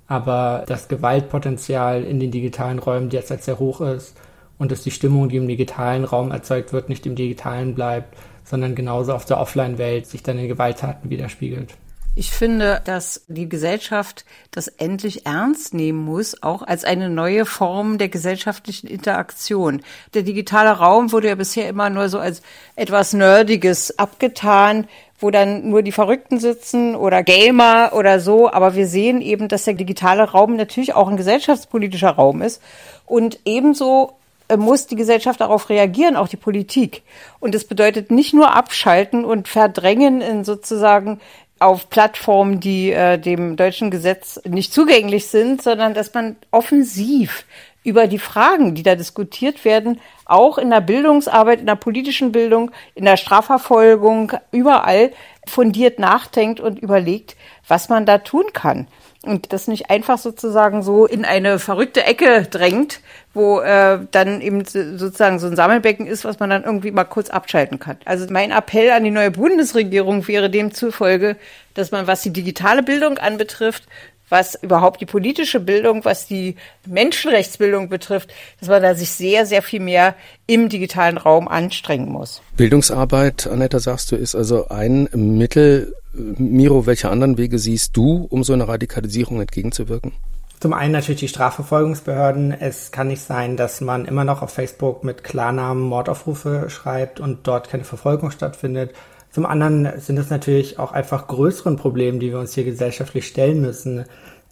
aber 0.07 0.65
das 0.67 0.87
Gewaltpotenzial 0.89 2.03
in 2.03 2.19
den 2.19 2.31
digitalen 2.31 2.79
Räumen 2.79 3.09
derzeit 3.09 3.43
sehr 3.43 3.57
hoch 3.57 3.79
ist 3.81 4.15
und 4.57 4.71
dass 4.71 4.83
die 4.83 4.91
Stimmung, 4.91 5.29
die 5.29 5.37
im 5.37 5.47
digitalen 5.47 6.03
Raum 6.03 6.31
erzeugt 6.31 6.73
wird, 6.73 6.89
nicht 6.89 7.05
im 7.05 7.15
digitalen 7.15 7.73
bleibt, 7.73 8.15
sondern 8.49 8.75
genauso 8.75 9.13
auf 9.13 9.25
der 9.25 9.39
Offline-Welt 9.39 10.07
sich 10.07 10.23
dann 10.23 10.39
in 10.39 10.47
Gewalttaten 10.47 11.09
widerspiegelt. 11.09 11.75
Ich 12.15 12.31
finde, 12.31 12.81
dass 12.83 13.23
die 13.27 13.47
Gesellschaft 13.47 14.25
das 14.51 14.67
endlich 14.67 15.25
ernst 15.25 15.73
nehmen 15.73 16.03
muss, 16.03 16.41
auch 16.43 16.63
als 16.63 16.83
eine 16.83 17.09
neue 17.09 17.45
Form 17.45 17.97
der 17.97 18.09
gesellschaftlichen 18.09 18.87
Interaktion. 18.87 19.81
Der 20.15 20.23
digitale 20.23 20.71
Raum 20.71 21.11
wurde 21.11 21.29
ja 21.29 21.35
bisher 21.35 21.69
immer 21.69 21.89
nur 21.89 22.09
so 22.09 22.19
als 22.19 22.41
etwas 22.75 23.13
Nerdiges 23.13 23.97
abgetan, 23.99 24.87
wo 25.19 25.31
dann 25.31 25.69
nur 25.69 25.81
die 25.81 25.91
Verrückten 25.91 26.39
sitzen 26.39 26.95
oder 26.95 27.23
Gamer 27.23 27.91
oder 27.93 28.19
so. 28.19 28.51
Aber 28.51 28.75
wir 28.75 28.87
sehen 28.87 29.21
eben, 29.21 29.47
dass 29.47 29.65
der 29.65 29.75
digitale 29.75 30.23
Raum 30.23 30.55
natürlich 30.55 30.95
auch 30.95 31.07
ein 31.07 31.17
gesellschaftspolitischer 31.17 32.09
Raum 32.11 32.41
ist 32.41 32.61
und 33.05 33.39
ebenso 33.45 34.18
muss 34.57 34.87
die 34.87 34.95
Gesellschaft 34.95 35.41
darauf 35.41 35.69
reagieren, 35.69 36.15
auch 36.15 36.27
die 36.27 36.37
Politik. 36.37 37.03
Und 37.39 37.53
das 37.53 37.65
bedeutet 37.65 38.11
nicht 38.11 38.33
nur 38.33 38.55
abschalten 38.55 39.25
und 39.25 39.47
verdrängen 39.47 40.21
in 40.21 40.43
sozusagen 40.43 41.19
auf 41.59 41.89
Plattformen, 41.89 42.59
die 42.59 42.91
äh, 42.91 43.17
dem 43.17 43.57
deutschen 43.57 43.91
Gesetz 43.91 44.39
nicht 44.45 44.73
zugänglich 44.73 45.27
sind, 45.27 45.61
sondern 45.61 45.93
dass 45.93 46.13
man 46.13 46.37
offensiv 46.51 47.45
über 47.83 48.07
die 48.07 48.19
Fragen, 48.19 48.75
die 48.75 48.83
da 48.83 48.95
diskutiert 48.95 49.65
werden, 49.65 49.99
auch 50.25 50.57
in 50.57 50.69
der 50.69 50.81
Bildungsarbeit, 50.81 51.61
in 51.61 51.65
der 51.65 51.75
politischen 51.75 52.31
Bildung, 52.31 52.71
in 52.93 53.05
der 53.05 53.17
Strafverfolgung, 53.17 54.33
überall 54.51 55.11
fundiert 55.47 55.99
nachdenkt 55.99 56.59
und 56.59 56.79
überlegt, 56.79 57.35
was 57.67 57.89
man 57.89 58.05
da 58.05 58.19
tun 58.19 58.45
kann. 58.53 58.87
Und 59.23 59.51
das 59.51 59.67
nicht 59.67 59.89
einfach 59.89 60.17
sozusagen 60.17 60.81
so 60.81 61.05
in 61.05 61.25
eine 61.25 61.59
verrückte 61.59 62.05
Ecke 62.05 62.47
drängt, 62.49 63.01
wo 63.33 63.59
äh, 63.59 63.99
dann 64.11 64.39
eben 64.39 64.63
sozusagen 64.63 65.39
so 65.39 65.47
ein 65.47 65.57
Sammelbecken 65.57 66.07
ist, 66.07 66.23
was 66.23 66.39
man 66.39 66.49
dann 66.49 66.63
irgendwie 66.63 66.91
mal 66.91 67.03
kurz 67.03 67.29
abschalten 67.29 67.79
kann. 67.79 67.97
Also 68.05 68.25
mein 68.29 68.51
Appell 68.51 68.91
an 68.91 69.03
die 69.03 69.11
neue 69.11 69.31
Bundesregierung 69.31 70.25
wäre 70.27 70.49
demzufolge, 70.49 71.35
dass 71.73 71.91
man, 71.91 72.07
was 72.07 72.21
die 72.21 72.31
digitale 72.31 72.81
Bildung 72.81 73.17
anbetrifft, 73.17 73.87
was 74.29 74.55
überhaupt 74.61 75.01
die 75.01 75.05
politische 75.05 75.59
Bildung, 75.59 76.05
was 76.05 76.27
die 76.27 76.55
Menschenrechtsbildung 76.85 77.89
betrifft, 77.89 78.31
dass 78.59 78.69
man 78.69 78.81
da 78.81 78.95
sich 78.95 79.11
sehr, 79.11 79.45
sehr 79.45 79.61
viel 79.61 79.79
mehr 79.79 80.15
im 80.47 80.69
digitalen 80.69 81.17
Raum 81.17 81.47
anstrengen 81.47 82.09
muss. 82.09 82.41
Bildungsarbeit, 82.55 83.47
Annetta, 83.47 83.79
sagst 83.79 84.11
du, 84.11 84.15
ist 84.15 84.35
also 84.35 84.69
ein 84.69 85.09
Mittel. 85.13 85.93
Miro, 86.13 86.85
welche 86.85 87.09
anderen 87.09 87.37
Wege 87.37 87.59
siehst 87.59 87.95
du, 87.95 88.27
um 88.29 88.43
so 88.43 88.53
einer 88.53 88.67
Radikalisierung 88.67 89.41
entgegenzuwirken? 89.41 90.13
Zum 90.59 90.73
einen 90.73 90.91
natürlich 90.91 91.21
die 91.21 91.27
Strafverfolgungsbehörden. 91.29 92.51
Es 92.51 92.91
kann 92.91 93.07
nicht 93.07 93.21
sein, 93.21 93.55
dass 93.55 93.79
man 93.79 94.03
immer 94.03 94.25
noch 94.25 94.41
auf 94.41 94.51
Facebook 94.51 95.05
mit 95.05 95.23
Klarnamen 95.23 95.83
Mordaufrufe 95.83 96.69
schreibt 96.69 97.21
und 97.21 97.47
dort 97.47 97.69
keine 97.69 97.85
Verfolgung 97.85 98.31
stattfindet. 98.31 98.93
Zum 99.31 99.45
anderen 99.45 99.99
sind 99.99 100.17
es 100.17 100.29
natürlich 100.29 100.79
auch 100.79 100.91
einfach 100.91 101.27
größeren 101.27 101.75
Problemen, 101.75 102.19
die 102.19 102.31
wir 102.31 102.39
uns 102.39 102.53
hier 102.53 102.63
gesellschaftlich 102.63 103.27
stellen 103.27 103.61
müssen. 103.61 104.05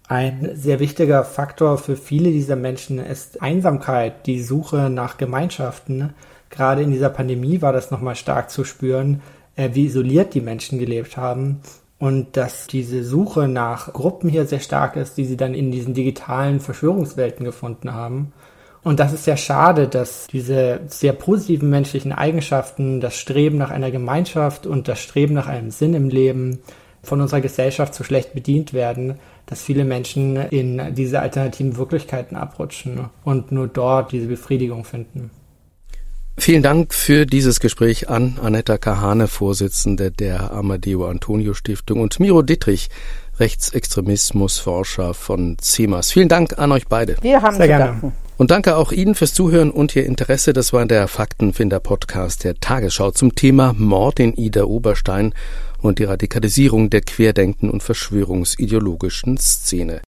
Ein 0.08 0.52
sehr 0.54 0.80
wichtiger 0.80 1.24
Faktor 1.24 1.78
für 1.78 1.98
viele 1.98 2.32
dieser 2.32 2.56
Menschen 2.56 3.00
ist 3.00 3.42
Einsamkeit, 3.42 4.26
die 4.26 4.42
Suche 4.42 4.90
nach 4.90 5.18
Gemeinschaften. 5.18 6.14
Gerade 6.50 6.84
in 6.84 6.92
dieser 6.92 7.10
Pandemie 7.10 7.62
war 7.62 7.74
das 7.74 7.92
nochmal 7.92 8.16
stark 8.16 8.50
zu 8.50 8.64
spüren, 8.64 9.22
äh, 9.56 9.72
wie 9.74 9.86
isoliert 9.86 10.34
die 10.34 10.42
Menschen 10.42 10.80
gelebt 10.80 11.18
haben 11.18 11.62
und 12.00 12.38
dass 12.38 12.68
diese 12.68 13.04
Suche 13.04 13.48
nach 13.48 13.92
Gruppen 13.92 14.30
hier 14.30 14.46
sehr 14.46 14.60
stark 14.60 14.96
ist, 14.96 15.18
die 15.18 15.26
sie 15.26 15.38
dann 15.38 15.54
in 15.54 15.72
diesen 15.72 15.94
digitalen 15.94 16.60
Verschwörungswelten 16.60 17.44
gefunden 17.44 17.94
haben. 17.94 18.34
Und 18.88 19.02
das 19.02 19.12
ist 19.12 19.26
sehr 19.26 19.36
schade, 19.36 19.90
dass 19.90 20.28
diese 20.28 20.80
sehr 20.88 21.12
positiven 21.12 21.70
menschlichen 21.70 22.14
Eigenschaften, 22.14 23.02
das 23.02 23.18
Streben 23.18 23.58
nach 23.58 23.70
einer 23.70 23.92
Gemeinschaft 23.92 24.66
und 24.66 24.88
das 24.88 25.02
Streben 25.02 25.34
nach 25.34 25.48
einem 25.48 25.72
Sinn 25.72 25.94
im 25.94 26.08
Leben 26.08 26.60
von 27.04 27.20
unserer 27.20 27.42
Gesellschaft 27.42 27.94
so 27.94 28.06
schlecht 28.06 28.34
bedient 28.34 28.72
werden, 28.72 29.16
dass 29.46 29.62
viele 29.62 29.84
Menschen 29.84 30.38
in 30.38 30.96
diese 30.96 31.20
alternativen 31.20 31.76
Wirklichkeiten 31.76 32.38
abrutschen 32.38 33.10
und 33.26 33.52
nur 33.52 33.68
dort 33.68 34.14
diese 34.14 34.28
Befriedigung 34.28 34.86
finden. 34.86 35.32
Vielen 36.38 36.64
Dank 36.64 36.94
für 36.94 37.26
dieses 37.26 37.60
Gespräch 37.60 38.08
an 38.08 38.40
Anetta 38.42 38.78
Kahane, 38.78 39.28
Vorsitzende 39.28 40.12
der 40.12 40.54
Amadeo 40.54 41.10
Antonio 41.10 41.54
Stiftung 41.54 42.00
und 42.00 42.22
Miro 42.22 42.42
Dittrich, 42.42 42.88
Rechtsextremismusforscher 43.38 45.14
von 45.14 45.58
CEMAS. 45.60 46.14
Vielen 46.14 46.30
Dank 46.30 46.58
an 46.58 46.72
euch 46.72 46.88
beide. 46.88 47.18
Wir 47.20 47.42
haben 47.42 47.58
Sehr 47.58 47.68
gerne. 47.68 47.86
Danken. 47.88 48.27
Und 48.38 48.52
danke 48.52 48.78
auch 48.78 48.92
Ihnen 48.92 49.16
fürs 49.16 49.34
Zuhören 49.34 49.72
und 49.72 49.96
Ihr 49.96 50.06
Interesse. 50.06 50.54
Das 50.54 50.72
war 50.72 50.86
der 50.86 51.08
Faktenfinder-Podcast 51.08 52.44
der 52.44 52.60
Tagesschau 52.60 53.10
zum 53.12 53.34
Thema 53.34 53.74
Mord 53.74 54.20
in 54.20 54.36
Ida 54.36 54.66
Oberstein 54.66 55.34
und 55.82 55.98
die 55.98 56.04
Radikalisierung 56.04 56.92
der 56.92 57.02
querdenken 57.02 57.72
und 57.72 57.82
verschwörungsideologischen 57.82 59.38
Szene. 59.38 60.02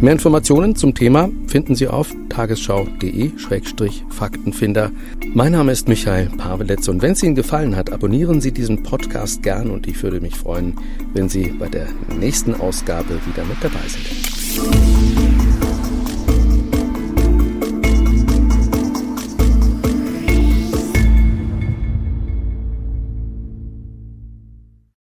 Mehr 0.00 0.12
Informationen 0.12 0.76
zum 0.76 0.94
Thema 0.94 1.28
finden 1.48 1.74
Sie 1.74 1.88
auf 1.88 2.14
tagesschau.de-faktenfinder. 2.28 4.92
Mein 5.34 5.50
Name 5.50 5.72
ist 5.72 5.88
Michael 5.88 6.30
Paveletz 6.38 6.86
und 6.86 7.02
wenn 7.02 7.10
es 7.12 7.22
Ihnen 7.24 7.34
gefallen 7.34 7.74
hat, 7.74 7.90
abonnieren 7.90 8.40
Sie 8.40 8.52
diesen 8.52 8.84
Podcast 8.84 9.42
gern 9.42 9.70
und 9.70 9.88
ich 9.88 10.00
würde 10.04 10.20
mich 10.20 10.36
freuen, 10.36 10.78
wenn 11.12 11.28
Sie 11.28 11.48
bei 11.48 11.68
der 11.68 11.88
nächsten 12.16 12.54
Ausgabe 12.54 13.18
wieder 13.26 13.44
mit 13.44 13.56
dabei 13.60 13.88
sind. 13.88 15.27